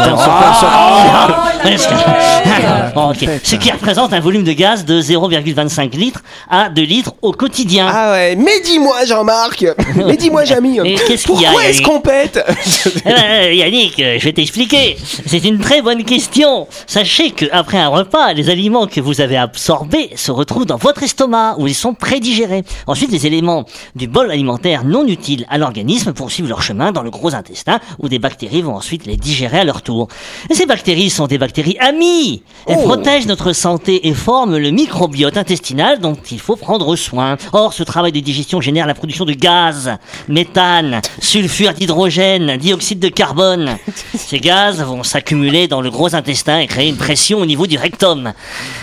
Ok. 2.97 3.29
Ce 3.43 3.57
qui 3.57 3.71
représente 3.71 4.13
un 4.13 4.21
volume 4.21 4.45
de 4.45 4.53
gaz 4.53 4.85
de 4.85 5.01
0,25 5.01 5.97
litres 5.97 6.23
à 6.51 6.66
2 6.69 6.83
litres 6.83 7.15
au 7.23 7.33
quotidien. 7.33 7.89
Ah 7.91 8.13
ouais, 8.13 8.37
mais 8.37 8.61
dis-moi 8.61 9.05
Jean-Marc, 9.05 9.65
mais 9.97 10.17
dis-moi 10.17 10.45
Jamy, 10.47 10.79
Et 10.85 10.95
qu'est-ce 10.95 11.27
qu'il 11.27 11.41
y 11.41 11.45
a, 11.47 11.51
pourquoi 11.51 11.69
est-ce 11.69 11.83
qu'on 11.83 12.01
pète 12.01 12.39
Eh 12.87 13.01
ben, 13.05 13.15
euh, 13.47 13.53
Yannick, 13.53 13.99
euh, 14.01 14.17
je 14.19 14.25
vais 14.25 14.33
t'expliquer. 14.33 14.97
C'est 15.27 15.45
une 15.45 15.59
très 15.59 15.83
bonne 15.83 16.05
question. 16.05 16.67
Sachez 16.87 17.31
qu'après 17.31 17.79
un 17.79 17.89
repas, 17.89 18.33
les 18.33 18.51
aliments 18.51 18.87
que 18.87 19.01
vous 19.01 19.21
avez 19.21 19.37
absorbés 19.37 20.11
se 20.17 20.31
retrouvent 20.31 20.67
dans 20.67 20.77
votre 20.77 21.03
estomac 21.03 21.57
où 21.59 21.67
ils 21.67 21.75
sont 21.75 21.95
prédigérés. 21.95 22.63
Ensuite, 22.87 23.11
les 23.11 23.27
éléments 23.27 23.65
du 23.95 24.07
bol 24.09 24.31
alimentaire 24.31 24.85
non 24.85 25.07
utiles 25.07 25.47
à 25.51 25.59
l'organisme 25.59 26.13
poursuivent 26.13 26.49
leur 26.49 26.63
chemin 26.63 26.93
dans 26.93 27.03
le 27.03 27.11
gros 27.11 27.35
intestin 27.35 27.81
où 27.99 28.09
des 28.09 28.19
bactéries 28.19 28.63
vont 28.63 28.75
ensuite 28.77 29.07
les 29.07 29.17
digérer 29.17 29.59
à 29.61 29.65
leur 29.65 29.83
tour. 29.83 30.09
Et 30.51 30.55
ces 30.55 30.67
bactéries 30.67 31.11
sont 31.11 31.27
des 31.27 31.39
bactéries 31.39 31.77
amies. 31.81 32.43
Elles 32.67 32.77
Oh. 32.79 32.83
protègent 32.85 33.27
notre 33.27 33.53
santé 33.53 34.07
et 34.09 34.15
forment 34.15 34.59
le 34.59 34.71
microbiote 34.71 35.37
intestinal 35.37 35.99
dont 36.01 36.17
il 36.31 36.41
faut 36.41 36.56
prendre 36.57 36.95
soin. 36.97 37.37
Or, 37.53 37.73
ce 37.73 37.83
travail 37.83 38.13
de 38.13 38.21
digestion 38.21 38.61
génère 38.61 38.87
la 38.87 38.95
production 38.95 39.25
de 39.25 39.33
gaz, 39.33 39.93
méthane, 40.29 41.01
sulfure 41.21 41.73
d'hydrogène, 41.73 42.57
dioxyde 42.57 42.99
de 42.99 43.09
carbone. 43.09 43.77
Ces 44.17 44.39
gaz 44.41 44.83
vont 44.83 45.03
s'accumuler 45.03 45.69
dans 45.69 45.81
le 45.81 45.91
gros 45.91 46.15
intestin 46.15 46.59
et 46.61 46.67
créer 46.67 46.89
une 46.89 46.97
pression 46.97 47.39
au 47.39 47.47
niveau 47.47 47.67
du 47.67 47.79
rectum. 47.79 48.33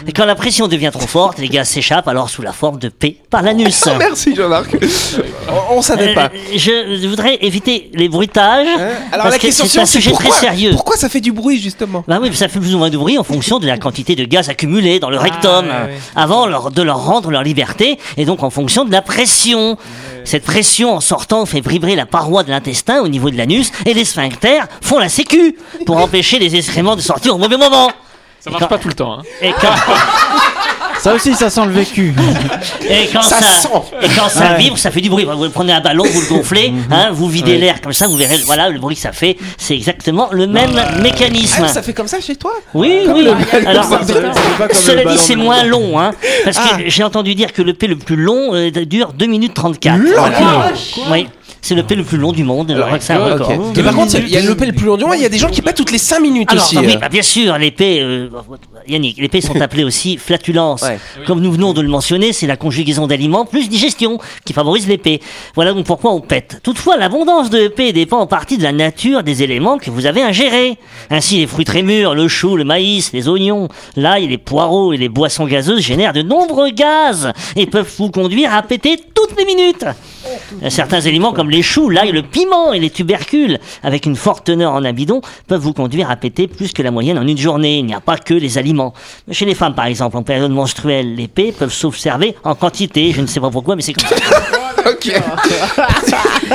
Et 0.08 0.12
quand 0.12 0.26
la 0.26 0.36
pression 0.36 0.68
devient 0.68 0.92
trop 0.92 1.08
forte, 1.08 1.40
les 1.40 1.50
gaz 1.50 1.68
s'échappent 1.70 2.08
alors 2.08 2.30
sous 2.30 2.42
la 2.42 2.54
forme 2.54 2.80
de 2.80 2.90
P 2.90 3.18
par 3.30 3.42
l'anus. 3.42 3.86
Merci 4.00 4.36
Jean-Marc. 4.36 4.76
On, 5.50 5.78
on 5.78 5.82
savait 5.82 6.14
pas. 6.14 6.26
Euh, 6.34 6.38
je, 6.56 7.00
je 7.02 7.08
voudrais 7.08 7.38
éviter 7.42 7.90
les 7.94 8.10
bruitages 8.10 8.68
Hein 8.78 8.90
Alors 9.12 9.24
parce 9.26 9.32
la 9.36 9.38
que 9.40 9.42
question 9.48 9.66
c'est 9.68 9.80
un 9.80 9.86
sujet 9.86 10.12
pourquoi, 10.12 10.30
très 10.30 10.40
sérieux. 10.48 10.72
pourquoi 10.72 10.96
ça 10.98 11.10
fait 11.10 11.22
du 11.22 11.32
bruit 11.32 11.60
justement 11.60 12.04
Bah 12.08 12.20
oui, 12.22 12.34
ça 12.34 12.48
fait 12.48 12.60
plus 12.60 12.74
ou 12.76 12.78
moins 12.78 12.90
de 12.90 12.98
bruit 12.98 13.18
en 13.18 13.24
fonction 13.24 13.60
de 13.60 13.68
la 13.68 13.78
quantité 13.78 14.16
de 14.16 14.26
gaz 14.26 14.50
accumulé 14.50 15.00
dans 15.00 15.10
le 15.10 15.18
rectum 15.18 15.66
ouais, 15.66 15.72
ouais. 15.72 15.98
avant 16.16 16.46
leur- 16.48 16.72
de 16.72 16.82
leur 16.82 17.04
rendre 17.06 17.30
leur 17.32 17.44
liberté 17.44 17.63
et 18.18 18.26
donc 18.26 18.44
en 18.44 18.50
fonction 18.50 18.86
de 18.86 18.92
la 18.92 19.02
pression. 19.02 19.78
Cette 20.26 20.44
pression 20.44 20.96
en 20.96 21.02
sortant 21.02 21.46
fait 21.46 21.66
vibrer 21.68 21.96
la 21.96 22.06
paroi 22.06 22.44
de 22.44 22.50
l'intestin 22.50 23.02
au 23.02 23.08
niveau 23.08 23.30
de 23.30 23.38
l'anus 23.38 23.72
et 23.86 23.94
les 23.94 24.06
sphincters 24.06 24.68
font 24.82 25.00
la 25.00 25.10
sécu 25.10 25.58
pour 25.86 25.98
empêcher 25.98 26.40
les 26.40 26.56
excréments 26.56 26.96
de 26.96 27.02
sortir 27.02 27.36
au 27.36 27.38
mauvais 27.38 27.58
moment. 27.58 27.92
Ça 28.40 28.50
marche 28.50 28.68
pas 28.68 28.78
tout 28.78 28.90
le 28.90 28.94
temps. 28.94 29.20
Hein. 29.20 29.24
Et 29.42 29.52
quand, 29.54 29.70
Ça 31.04 31.14
aussi, 31.14 31.34
ça 31.36 31.50
sent 31.50 31.66
le 31.66 31.72
vécu. 31.74 32.14
et 32.90 33.08
quand 33.12 33.22
Ça 33.22 33.40
ça, 33.42 33.46
sent. 33.60 33.68
et 34.02 34.08
quand 34.18 34.30
ça 34.30 34.52
Ouais. 34.54 34.58
vibre, 34.58 34.78
ça 34.78 34.90
fait 34.90 35.02
du 35.02 35.10
bruit. 35.10 35.26
Vous 35.26 35.50
prenez 35.50 35.74
un 35.74 35.82
ballon, 35.82 36.06
vous 36.06 36.22
le 36.22 36.28
gonflez, 36.28 36.72
hein, 36.90 37.10
vous 37.12 37.28
videz 37.28 37.52
Ouais. 37.54 37.58
l'air 37.58 37.82
comme 37.82 37.92
ça, 37.92 38.08
vous 38.08 38.16
verrez, 38.16 38.38
voilà 38.46 38.70
le 38.70 38.80
bruit 38.80 38.96
que 38.96 39.02
ça 39.02 39.12
fait. 39.12 39.36
C'est 39.58 39.76
exactement 39.76 40.30
le 40.32 40.48
même 40.48 40.80
mécanisme. 41.02 41.64
Ah, 41.66 41.68
Ça 41.68 41.82
fait 41.82 41.92
comme 41.94 42.08
ça 42.08 42.22
chez 42.22 42.38
toi 42.38 42.54
Oui, 42.74 43.02
Comme 43.06 43.16
oui. 43.18 43.24
le- 43.26 43.68
Alors, 43.68 43.84
Ça 43.84 43.98
pas 43.98 44.74
cela 44.74 45.04
dit, 45.04 45.18
c'est 45.18 45.36
moins 45.36 45.64
long, 45.66 46.00
hein, 46.00 46.12
parce 46.46 46.58
Ah. 46.58 46.78
que 46.78 46.84
j'ai 46.90 47.04
entendu 47.04 47.36
dire 47.36 47.52
que 47.52 47.62
le 47.62 47.74
P 47.74 47.88
le 47.88 47.98
plus 47.98 48.16
long 48.16 48.54
euh, 48.54 48.70
dure 48.72 49.12
2 49.14 49.26
minutes 49.26 49.54
34. 49.54 50.00
Oui, 51.12 51.28
c'est 51.64 51.76
le 51.76 51.84
P 51.84 51.96
le 51.96 52.04
plus 52.04 52.18
long 52.18 52.34
du 52.34 52.44
monde, 52.44 52.70
alors 52.72 52.92
que 52.92 53.00
c'est 53.00 53.14
un 53.14 53.24
record. 53.24 53.52
Et 53.76 53.82
par 53.84 53.96
contre, 53.96 54.20
il 54.20 54.30
y 54.30 54.38
a 54.38 54.42
le 54.42 54.54
P 54.54 54.66
le 54.66 54.74
plus 54.74 54.86
long 54.86 54.98
du 54.98 55.06
monde, 55.06 55.14
il 55.16 55.24
y 55.24 55.26
a 55.26 55.30
des 55.30 55.38
gens 55.38 55.48
qui 55.48 55.62
pètent 55.62 55.78
toutes 55.78 55.92
les 55.92 55.98
5 55.98 56.20
minutes 56.20 56.52
Alors, 56.52 56.66
aussi. 56.66 56.78
oui, 56.78 56.98
bah, 57.00 57.08
bien 57.08 57.22
sûr, 57.22 57.58
les 57.58 57.72
P, 57.72 58.02
euh, 58.02 58.28
Yannick, 58.86 59.18
les 59.18 59.30
P 59.30 59.40
sont 59.40 59.60
appelés 59.62 59.86
aussi 59.86 60.18
flatulences. 60.18 60.82
Ouais. 60.82 61.00
Comme 61.26 61.40
nous 61.40 61.54
venons 61.54 61.72
de 61.72 61.80
le 61.80 61.88
mentionner, 61.88 62.34
c'est 62.34 62.48
la 62.48 62.58
conjugaison 62.58 63.08
d'aliments 63.08 63.46
plus 63.46 63.70
digestion 63.70 64.20
qui 64.44 64.52
favorise 64.52 64.90
les 64.90 64.98
P. 64.98 65.22
Voilà 65.56 65.72
donc 65.74 65.86
pourquoi 65.86 66.12
on 66.12 66.20
pète. 66.20 66.60
Toutefois, 66.64 66.98
l'abondance 66.98 67.50
de 67.50 67.70
P 67.70 67.94
dépend 67.94 68.20
en 68.20 68.28
partie 68.28 68.58
de 68.58 68.64
la 68.64 68.74
nature 68.74 69.24
des 69.24 69.42
éléments 69.42 69.78
que 69.78 69.90
vous 69.90 70.06
avez 70.06 70.22
ingérés. 70.22 70.78
Ainsi, 71.10 71.38
les 71.38 71.48
fruits 71.48 71.66
très 71.66 71.82
mûrs, 71.82 72.14
le 72.14 72.28
chou, 72.28 72.58
le 72.58 72.66
maïs, 72.66 73.14
les 73.14 73.30
oignons, 73.30 73.70
l'ail, 73.96 74.28
les 74.28 74.38
poireaux 74.38 74.92
et 74.92 74.98
les 74.98 75.08
boissons 75.08 75.46
gazeuses 75.46 75.80
génèrent 75.80 76.14
de 76.14 76.24
nombreux 76.24 76.72
gaz 76.72 77.32
et 77.56 77.68
peuvent 77.68 77.90
vous 77.98 78.12
conduire 78.12 78.54
à 78.54 78.62
péter 78.64 78.98
toutes 79.16 79.38
les 79.38 79.46
minutes. 79.46 79.86
Certains 80.70 81.06
aliments 81.06 81.34
comme 81.34 81.50
les 81.50 81.62
choux, 81.62 81.90
l'ail, 81.90 82.12
le 82.12 82.22
piment 82.22 82.74
et 82.74 82.80
les 82.80 82.90
tubercules, 82.90 83.60
avec 83.84 84.06
une 84.06 84.16
forte 84.16 84.46
teneur 84.46 84.74
en 84.74 84.84
amidon, 84.84 85.22
peuvent 85.48 85.62
vous 85.62 85.74
conduire 85.74 86.10
à 86.10 86.16
péter 86.16 86.48
plus 86.48 86.72
que 86.74 86.82
la 86.82 86.92
moyenne 86.92 87.18
en 87.18 87.28
une 87.28 87.38
journée. 87.38 87.78
Il 87.78 87.86
n'y 87.86 87.94
a 87.94 88.02
pas 88.02 88.18
que 88.18 88.34
les 88.34 88.58
aliments. 88.58 88.94
Chez 89.32 89.46
les 89.46 89.56
femmes, 89.56 89.76
par 89.76 89.86
exemple, 89.86 90.18
en 90.18 90.24
période 90.24 90.52
menstruelle, 90.52 91.16
les 91.16 91.28
P 91.28 91.52
peuvent 91.52 91.74
s'observer 91.74 92.36
en 92.44 92.56
quantité. 92.56 93.12
Je 93.12 93.22
ne 93.22 93.28
sais 93.28 93.40
pas 93.40 93.50
pourquoi, 93.50 93.76
mais 93.76 93.82
c'est 93.82 93.94
comme 93.94 94.08
ça. 94.08 94.16
Ok. 94.86 95.14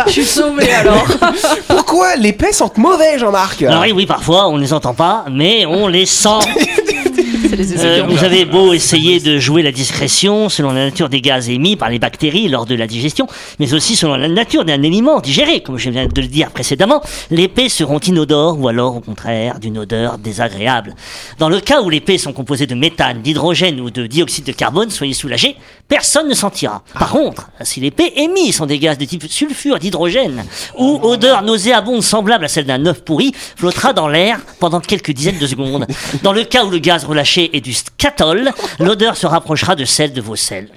Je 0.07 0.11
suis 0.13 0.25
sauvée 0.25 0.71
alors. 0.71 1.07
Pourquoi 1.69 2.17
les 2.17 2.35
paix 2.35 2.53
sentent 2.53 2.77
mauvais, 2.77 3.19
Jean-Marc? 3.19 3.63
Alors 3.63 3.83
oui, 3.83 3.93
oui, 3.93 4.05
parfois, 4.05 4.49
on 4.49 4.57
ne 4.59 4.61
les 4.63 4.75
entend 4.75 4.93
pas, 4.93 5.25
mais 5.31 5.65
on 5.65 5.89
les 5.89 6.05
sent. 6.05 6.29
C'est 7.49 7.57
les 7.57 7.79
Euh, 7.79 8.03
vous 8.07 8.25
avez 8.25 8.45
beau 8.45 8.73
essayer 8.75 9.21
de 9.21 9.39
jouer 9.39 9.63
la 9.63 9.73
discrétion 9.73 10.49
selon 10.49 10.71
la 10.73 10.85
nature 10.85 11.09
des 11.09 11.23
gaz 11.23 11.49
émis 11.49 11.77
par 11.77 11.89
les 11.89 11.99
bactéries 11.99 12.49
lors 12.49 12.67
de 12.67 12.75
la 12.75 12.87
digestion, 12.87 13.27
mais 13.59 13.73
aussi 13.73 13.97
selon 13.97 14.17
la 14.17 14.29
nature 14.29 14.65
d'un 14.65 14.83
aliment 14.85 15.21
digéré, 15.21 15.63
comme 15.63 15.79
je 15.79 15.89
viens 15.89 16.07
de 16.07 16.21
le 16.21 16.27
dire 16.27 16.51
précédemment, 16.51 17.01
les 17.31 17.49
P 17.49 17.69
seront 17.69 18.01
inodores 18.01 18.61
ou 18.61 18.69
alors 18.69 18.97
au 18.97 19.01
contraire 19.01 19.61
d'une 19.61 19.79
odeur 19.79 20.19
désagréable. 20.19 20.95
Dans 21.39 21.49
le 21.49 21.61
cas 21.61 21.81
où 21.81 21.89
les 21.89 22.01
P 22.01 22.19
sont 22.19 22.33
composés 22.33 22.67
de 22.67 22.75
méthane, 22.75 23.23
d'hydrogène 23.23 23.81
ou 23.81 23.91
de 23.91 24.07
dioxyde 24.07 24.45
de 24.45 24.53
carbone, 24.53 24.91
soyez 24.91 25.15
soulagés, 25.15 25.57
personne 25.89 26.29
ne 26.29 26.35
sentira. 26.35 26.83
Par 26.93 27.11
contre, 27.11 27.49
si 27.63 27.81
les 27.81 27.91
P 27.91 28.13
émis 28.17 28.53
sont 28.53 28.67
des 28.67 28.79
gaz 28.79 28.99
de 28.99 29.07
type 29.07 29.25
sulfure 29.31 29.79
d'hydrogène 29.79 30.45
ou 30.77 31.01
odeur 31.03 31.43
nauséabonde 31.43 32.03
semblable 32.03 32.45
à 32.45 32.49
celle 32.49 32.67
d'un 32.67 32.85
œuf 32.87 33.03
pourri, 33.03 33.33
flottera 33.57 33.95
dans 33.95 34.09
l'air 34.09 34.41
pendant 34.61 34.81
quelques 34.81 35.13
dizaines 35.13 35.39
de 35.39 35.47
secondes. 35.47 35.87
Dans 36.23 36.33
le 36.33 36.45
cas 36.45 36.65
où 36.65 36.71
le 36.71 36.79
gaz 36.79 37.05
relâché 37.05 37.38
est 37.45 37.61
du 37.61 37.73
scatol, 37.75 38.51
l'odeur 38.79 39.17
se 39.17 39.27
rapprochera 39.27 39.75
de 39.75 39.85
celle 39.85 40.13
de 40.13 40.21
vos 40.21 40.37
selles. 40.37 40.69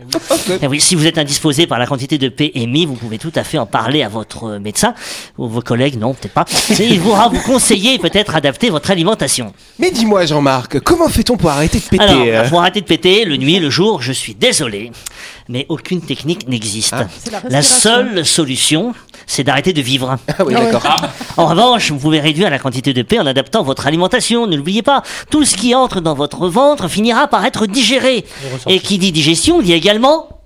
Et 0.62 0.68
oui, 0.68 0.80
si 0.80 0.96
vous 0.96 1.06
êtes 1.08 1.18
indisposé 1.18 1.68
par 1.68 1.80
la 1.80 1.86
quantité 1.86 2.18
de 2.18 2.30
P 2.30 2.52
émis, 2.56 2.86
vous 2.86 2.96
pouvez 2.96 3.18
tout 3.18 3.32
à 3.36 3.44
fait 3.44 3.58
en 3.58 3.66
parler 3.66 4.04
à 4.04 4.10
votre 4.10 4.46
euh, 4.46 4.60
médecin 4.60 4.94
ou 5.38 5.48
vos 5.48 5.62
collègues, 5.62 5.98
non, 5.98 6.14
peut-être 6.14 6.34
pas. 6.34 6.46
Et 6.80 6.88
il 6.88 7.00
pourra 7.00 7.30
vous 7.30 7.42
conseiller 7.42 7.96
et 7.96 8.00
peut-être 8.00 8.36
adapter 8.36 8.70
votre 8.70 8.92
alimentation. 8.92 9.54
Mais 9.80 9.92
dis-moi, 9.92 10.26
Jean-Marc, 10.26 10.80
comment 10.80 11.10
fait-on 11.10 11.38
pour 11.38 11.50
arrêter 11.50 11.80
de 11.80 11.84
péter 11.84 12.04
Alors, 12.04 12.22
euh? 12.22 12.50
pour 12.50 12.60
arrêter 12.62 12.82
de 12.82 12.86
péter, 12.86 13.26
le 13.26 13.38
nuit, 13.38 13.60
le 13.60 13.70
jour, 13.70 14.02
je 14.02 14.12
suis 14.12 14.36
désolé, 14.36 14.92
mais 15.50 15.66
aucune 15.70 16.02
technique 16.02 16.48
n'existe. 16.48 16.96
C'est 17.24 17.32
la 17.50 17.62
seule 17.62 18.26
solution, 18.26 18.94
c'est 19.28 19.44
d'arrêter 19.44 19.74
de 19.74 19.82
vivre. 19.82 20.18
Ah 20.28 20.44
oui, 20.46 20.54
d'accord. 20.54 20.84
En 21.38 21.48
revanche, 21.48 21.92
vous 21.92 22.00
pouvez 22.00 22.20
réduire 22.20 22.50
la 22.50 22.60
quantité 22.60 22.94
de 22.94 23.02
paix 23.02 23.20
en 23.20 23.26
adaptant 23.26 23.64
votre 23.64 23.88
alimentation. 23.88 24.48
Ne 24.48 24.56
l'oubliez 24.56 24.82
pas, 24.82 25.04
tout 25.30 25.46
ce 25.46 25.56
qui 25.56 25.76
entre 25.76 26.02
dans 26.02 26.14
votre 26.14 26.48
ventre 26.48 26.88
finira 26.88 27.28
par 27.28 27.46
être 27.46 27.66
digéré. 27.66 28.26
Et 28.68 28.80
qui 28.80 28.98
dit 28.98 29.12
digestion 29.12 29.62
dit 29.62 29.74
également 29.74 30.41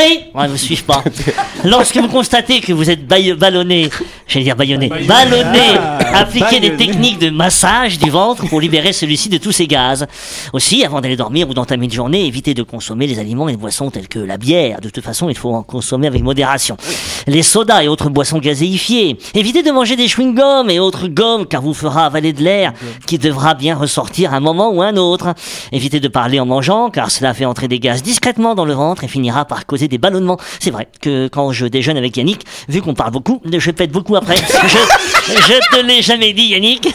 Ouais, 0.00 0.46
ne 0.46 0.52
me 0.52 0.56
suis 0.56 0.76
pas. 0.76 1.04
Lorsque 1.64 1.96
vous 1.98 2.08
constatez 2.08 2.60
que 2.60 2.72
vous 2.72 2.88
êtes 2.88 3.06
ballonné, 3.06 3.90
j'allais 4.26 4.44
dire 4.44 4.56
baillonné, 4.56 4.88
ballonné, 4.88 5.76
appliquez 6.14 6.58
des 6.58 6.74
techniques 6.76 7.18
de 7.18 7.28
massage 7.28 7.98
du 7.98 8.08
ventre 8.08 8.48
pour 8.48 8.62
libérer 8.62 8.94
celui-ci 8.94 9.28
de 9.28 9.36
tous 9.36 9.52
ses 9.52 9.66
gaz. 9.66 10.06
Aussi, 10.54 10.84
avant 10.84 11.02
d'aller 11.02 11.16
dormir 11.16 11.50
ou 11.50 11.54
d'entamer 11.54 11.84
une 11.84 11.92
journée, 11.92 12.26
évitez 12.26 12.54
de 12.54 12.62
consommer 12.62 13.06
les 13.06 13.18
aliments 13.18 13.48
et 13.48 13.52
les 13.52 13.58
boissons 13.58 13.90
tels 13.90 14.08
que 14.08 14.18
la 14.18 14.38
bière. 14.38 14.80
De 14.80 14.88
toute 14.88 15.04
façon, 15.04 15.28
il 15.28 15.36
faut 15.36 15.52
en 15.52 15.62
consommer 15.62 16.06
avec 16.06 16.22
modération. 16.22 16.78
Les 17.26 17.42
sodas 17.42 17.82
et 17.82 17.88
autres 17.88 18.08
boissons 18.08 18.38
gazéifiées. 18.38 19.18
Évitez 19.34 19.62
de 19.62 19.70
manger 19.70 19.96
des 19.96 20.06
chewing-gums 20.06 20.70
et 20.70 20.78
autres 20.78 21.08
gommes 21.08 21.46
car 21.46 21.60
vous 21.60 21.74
fera 21.74 22.06
avaler 22.06 22.32
de 22.32 22.42
l'air 22.42 22.72
qui 23.06 23.18
devra 23.18 23.52
bien 23.52 23.76
ressortir 23.76 24.32
un 24.32 24.40
moment 24.40 24.70
ou 24.70 24.80
un 24.80 24.96
autre. 24.96 25.34
Évitez 25.72 26.00
de 26.00 26.08
parler 26.08 26.40
en 26.40 26.46
mangeant 26.46 26.88
car 26.88 27.10
cela 27.10 27.34
fait 27.34 27.44
entrer 27.44 27.68
des 27.68 27.80
gaz 27.80 28.02
discrètement 28.02 28.54
dans 28.54 28.64
le 28.64 28.72
ventre 28.72 29.04
et 29.04 29.08
finira 29.08 29.44
par 29.44 29.66
causer 29.66 29.89
des 29.90 29.98
ballonnements. 29.98 30.38
C'est 30.58 30.70
vrai 30.70 30.88
que 31.02 31.28
quand 31.28 31.52
je 31.52 31.66
déjeune 31.66 31.96
avec 31.98 32.16
Yannick, 32.16 32.42
vu 32.68 32.80
qu'on 32.80 32.94
parle 32.94 33.10
beaucoup, 33.12 33.42
je 33.52 33.70
pète 33.70 33.90
beaucoup 33.92 34.16
après. 34.16 34.36
Je, 34.36 35.28
je 35.28 35.76
te 35.76 35.84
l'ai 35.84 36.00
jamais 36.02 36.32
dit 36.32 36.46
Yannick, 36.46 36.88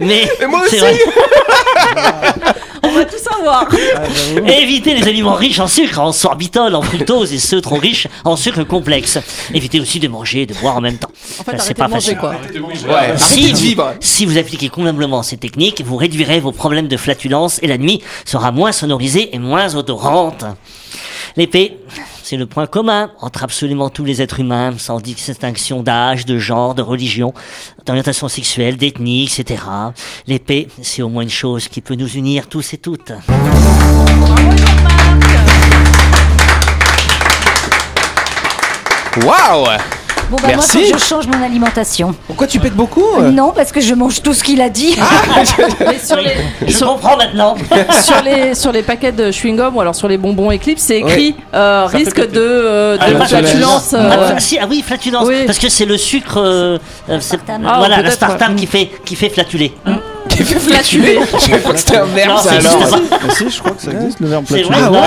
mais, 0.00 0.28
Mais 0.40 0.46
moi 0.46 0.62
c'est 0.68 0.80
aussi. 0.82 0.84
vrai. 0.84 0.98
On 2.84 2.90
va 2.90 3.04
tout 3.04 3.16
savoir. 3.18 3.68
Évitez 4.46 4.94
les 4.94 5.06
aliments 5.08 5.34
riches 5.34 5.60
en 5.60 5.68
sucre, 5.68 6.00
en 6.00 6.12
sorbitol, 6.12 6.74
en 6.74 6.82
fructose 6.82 7.32
et 7.32 7.38
ceux 7.38 7.60
trop 7.60 7.76
riches 7.76 8.08
en 8.24 8.36
sucre 8.36 8.64
complexe. 8.64 9.18
Évitez 9.54 9.80
aussi 9.80 10.00
de 10.00 10.08
manger 10.08 10.42
et 10.42 10.46
de 10.46 10.54
boire 10.54 10.76
en 10.76 10.80
même 10.80 10.98
temps. 10.98 11.10
En 11.38 11.44
fait, 11.44 11.56
Ça, 11.58 11.64
arrêtez 11.64 11.82
de 11.82 11.88
manger, 11.88 12.16
quoi. 12.16 12.34
Ouais, 12.88 13.16
Si 13.16 13.52
de 13.52 13.56
vivre. 13.56 13.94
si 14.00 14.26
vous 14.26 14.36
appliquez 14.36 14.68
convenablement 14.68 15.22
ces 15.22 15.36
techniques, 15.36 15.82
vous 15.84 15.96
réduirez 15.96 16.40
vos 16.40 16.52
problèmes 16.52 16.88
de 16.88 16.96
flatulence 16.96 17.60
et 17.62 17.66
la 17.68 17.78
nuit 17.78 18.02
sera 18.24 18.50
moins 18.50 18.72
sonorisée 18.72 19.34
et 19.34 19.38
moins 19.38 19.74
odorante. 19.76 20.44
L'épée, 21.36 21.78
c'est 22.32 22.38
le 22.38 22.46
point 22.46 22.66
commun 22.66 23.10
entre 23.20 23.44
absolument 23.44 23.90
tous 23.90 24.06
les 24.06 24.22
êtres 24.22 24.40
humains, 24.40 24.72
sans 24.78 25.00
distinction 25.00 25.82
d'âge, 25.82 26.24
de 26.24 26.38
genre, 26.38 26.74
de 26.74 26.80
religion, 26.80 27.34
d'orientation 27.84 28.26
sexuelle, 28.26 28.78
d'ethnie, 28.78 29.24
etc. 29.24 29.62
L'épée, 30.26 30.68
c'est 30.80 31.02
au 31.02 31.10
moins 31.10 31.24
une 31.24 31.28
chose 31.28 31.68
qui 31.68 31.82
peut 31.82 31.94
nous 31.94 32.08
unir 32.08 32.46
tous 32.48 32.72
et 32.72 32.78
toutes. 32.78 33.12
Waouh 39.26 40.01
Bon, 40.32 40.38
bah, 40.40 40.48
Merci. 40.48 40.78
moi, 40.78 40.86
faut 40.86 40.92
que 40.94 40.98
je 40.98 41.04
change 41.04 41.26
mon 41.26 41.42
alimentation. 41.44 42.14
Pourquoi 42.26 42.46
tu 42.46 42.58
pètes 42.58 42.72
beaucoup 42.74 43.04
euh 43.18 43.30
Non, 43.30 43.52
parce 43.54 43.70
que 43.70 43.82
je 43.82 43.92
mange 43.92 44.22
tout 44.22 44.32
ce 44.32 44.42
qu'il 44.42 44.62
a 44.62 44.70
dit. 44.70 44.96
Mais 45.80 45.98
sur 45.98 46.16
les, 46.16 46.32
Je 46.66 46.72
sur, 46.74 46.86
comprends 46.86 47.18
maintenant. 47.18 47.54
sur 48.02 48.22
les, 48.22 48.54
sur 48.54 48.72
les 48.72 48.82
paquets 48.82 49.12
de 49.12 49.30
chewing-gum 49.30 49.74
ou 49.74 49.80
alors 49.82 49.94
sur 49.94 50.08
les 50.08 50.16
bonbons 50.16 50.50
Eclipse, 50.50 50.80
c'est 50.84 51.00
écrit 51.00 51.36
euh, 51.52 51.84
risque 51.84 52.18
de, 52.30 52.40
euh, 52.40 52.96
Ah, 52.98 53.10
le 53.10 53.20
flatulence. 53.20 53.92
Ah, 53.92 53.96
euh, 53.98 54.32
ah, 54.36 54.40
si, 54.40 54.58
ah 54.58 54.64
oui, 54.66 54.82
flatulence. 54.86 55.26
Oui. 55.28 55.44
Parce 55.44 55.58
que 55.58 55.68
c'est 55.68 55.84
le 55.84 55.98
sucre. 55.98 56.38
euh, 56.38 56.78
euh, 57.10 57.18
c'est- 57.20 57.34
Aspartame. 57.36 57.66
Ah, 57.68 57.74
voilà, 57.76 57.96
peut-être, 57.96 58.06
l'aspartame 58.06 58.52
ouais. 58.54 58.58
qui 58.60 58.66
fait, 58.66 58.90
qui 59.04 59.16
fait 59.16 59.28
flatuler. 59.28 59.74
Qui 60.36 60.42
fait 60.44 60.58
flatuler 60.58 61.18
Je 61.34 61.38
savais 61.38 61.58
pas 61.58 61.72
que 61.72 61.78
c'était 61.78 61.96
un 61.98 62.04
verbe 62.04 62.38
ça 62.38 62.50
c'est 62.60 62.66
alors. 62.66 62.98
Ah 63.12 63.16
si, 63.36 63.50
je 63.50 63.58
crois 63.60 63.72
que 63.72 63.82
ça 63.82 63.90
existe, 63.92 64.20
le 64.20 64.28
verbe 64.28 64.46
flatuler. 64.46 64.68
vrai, 64.68 64.78
Ah 64.82 64.90
ouais. 64.90 64.98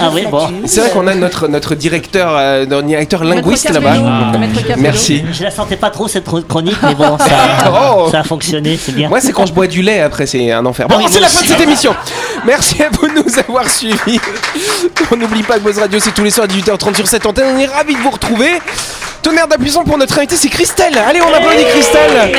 Ah 0.00 0.10
oui, 0.14 0.26
bon. 0.30 0.48
C'est 0.66 0.80
vrai 0.80 0.90
qu'on 0.90 1.06
a 1.06 1.14
notre, 1.14 1.48
notre 1.48 1.74
directeur, 1.74 2.30
euh, 2.36 2.64
notre 2.66 2.86
directeur 2.86 3.24
linguiste 3.24 3.70
là-bas. 3.70 3.94
Capello. 3.96 4.80
Merci. 4.82 5.24
Je 5.32 5.42
la 5.42 5.50
sentais 5.50 5.76
pas 5.76 5.90
trop 5.90 6.08
cette 6.08 6.24
chronique, 6.48 6.76
mais 6.82 6.94
bon, 6.94 7.18
ça, 7.18 7.72
Oh. 7.72 8.08
ça 8.10 8.20
a 8.20 8.22
fonctionné, 8.24 8.78
c'est 8.82 8.92
bien. 8.92 9.08
Moi, 9.08 9.20
c'est 9.20 9.32
quand 9.32 9.46
je 9.46 9.52
bois 9.52 9.66
du 9.66 9.82
lait 9.82 10.00
après, 10.00 10.26
c'est 10.26 10.50
un 10.52 10.64
enfer. 10.66 10.86
Bon, 10.88 10.96
Ah 10.98 11.06
c'est 11.10 11.20
la 11.20 11.28
fin 11.28 11.42
de 11.42 11.46
cette 11.48 11.60
émission. 11.60 11.94
Merci 12.46 12.82
à 12.82 12.88
vous 12.90 13.08
de 13.08 13.14
nous 13.22 13.38
avoir 13.38 13.68
suivis. 13.68 14.20
On 15.10 15.16
n'oublie 15.16 15.42
pas 15.42 15.54
que 15.54 15.60
Buzz 15.60 15.78
Radio, 15.78 15.98
c'est 16.00 16.12
tous 16.14 16.24
les 16.24 16.30
soirs 16.30 16.46
à 16.48 16.52
18h30 16.52 16.94
sur 16.94 17.06
cette 17.08 17.26
antenne. 17.26 17.46
On 17.56 17.58
est 17.58 17.66
ravis 17.66 17.94
de 17.94 18.00
vous 18.00 18.10
retrouver. 18.10 18.50
Tonnerre 19.22 19.46
d'appuisant 19.48 19.84
pour 19.84 19.98
notre 19.98 20.16
invité, 20.18 20.36
c'est 20.36 20.48
Christelle. 20.48 20.96
Allez, 20.98 21.20
on 21.20 21.32
applaudit 21.32 21.64
Christelle. 21.66 22.32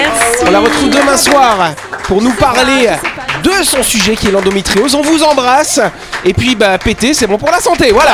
On 0.46 0.52
la 0.52 0.60
retrouve 0.60 0.90
demain 0.90 1.18
soir 1.18 1.74
pour 2.04 2.22
nous 2.22 2.34
parler 2.34 2.90
de 3.44 3.64
son 3.64 3.84
sujet 3.84 4.16
qui 4.16 4.28
est 4.28 4.32
l'endométriose. 4.32 4.96
On 4.96 5.02
vous 5.02 5.24
embrasse. 5.24 5.80
Et 6.26 6.34
puis, 6.34 6.56
bah, 6.56 6.78
péter, 6.78 7.14
c'est 7.14 7.28
bon 7.28 7.38
pour 7.38 7.52
la 7.52 7.60
santé. 7.60 7.92
Voilà. 7.92 8.14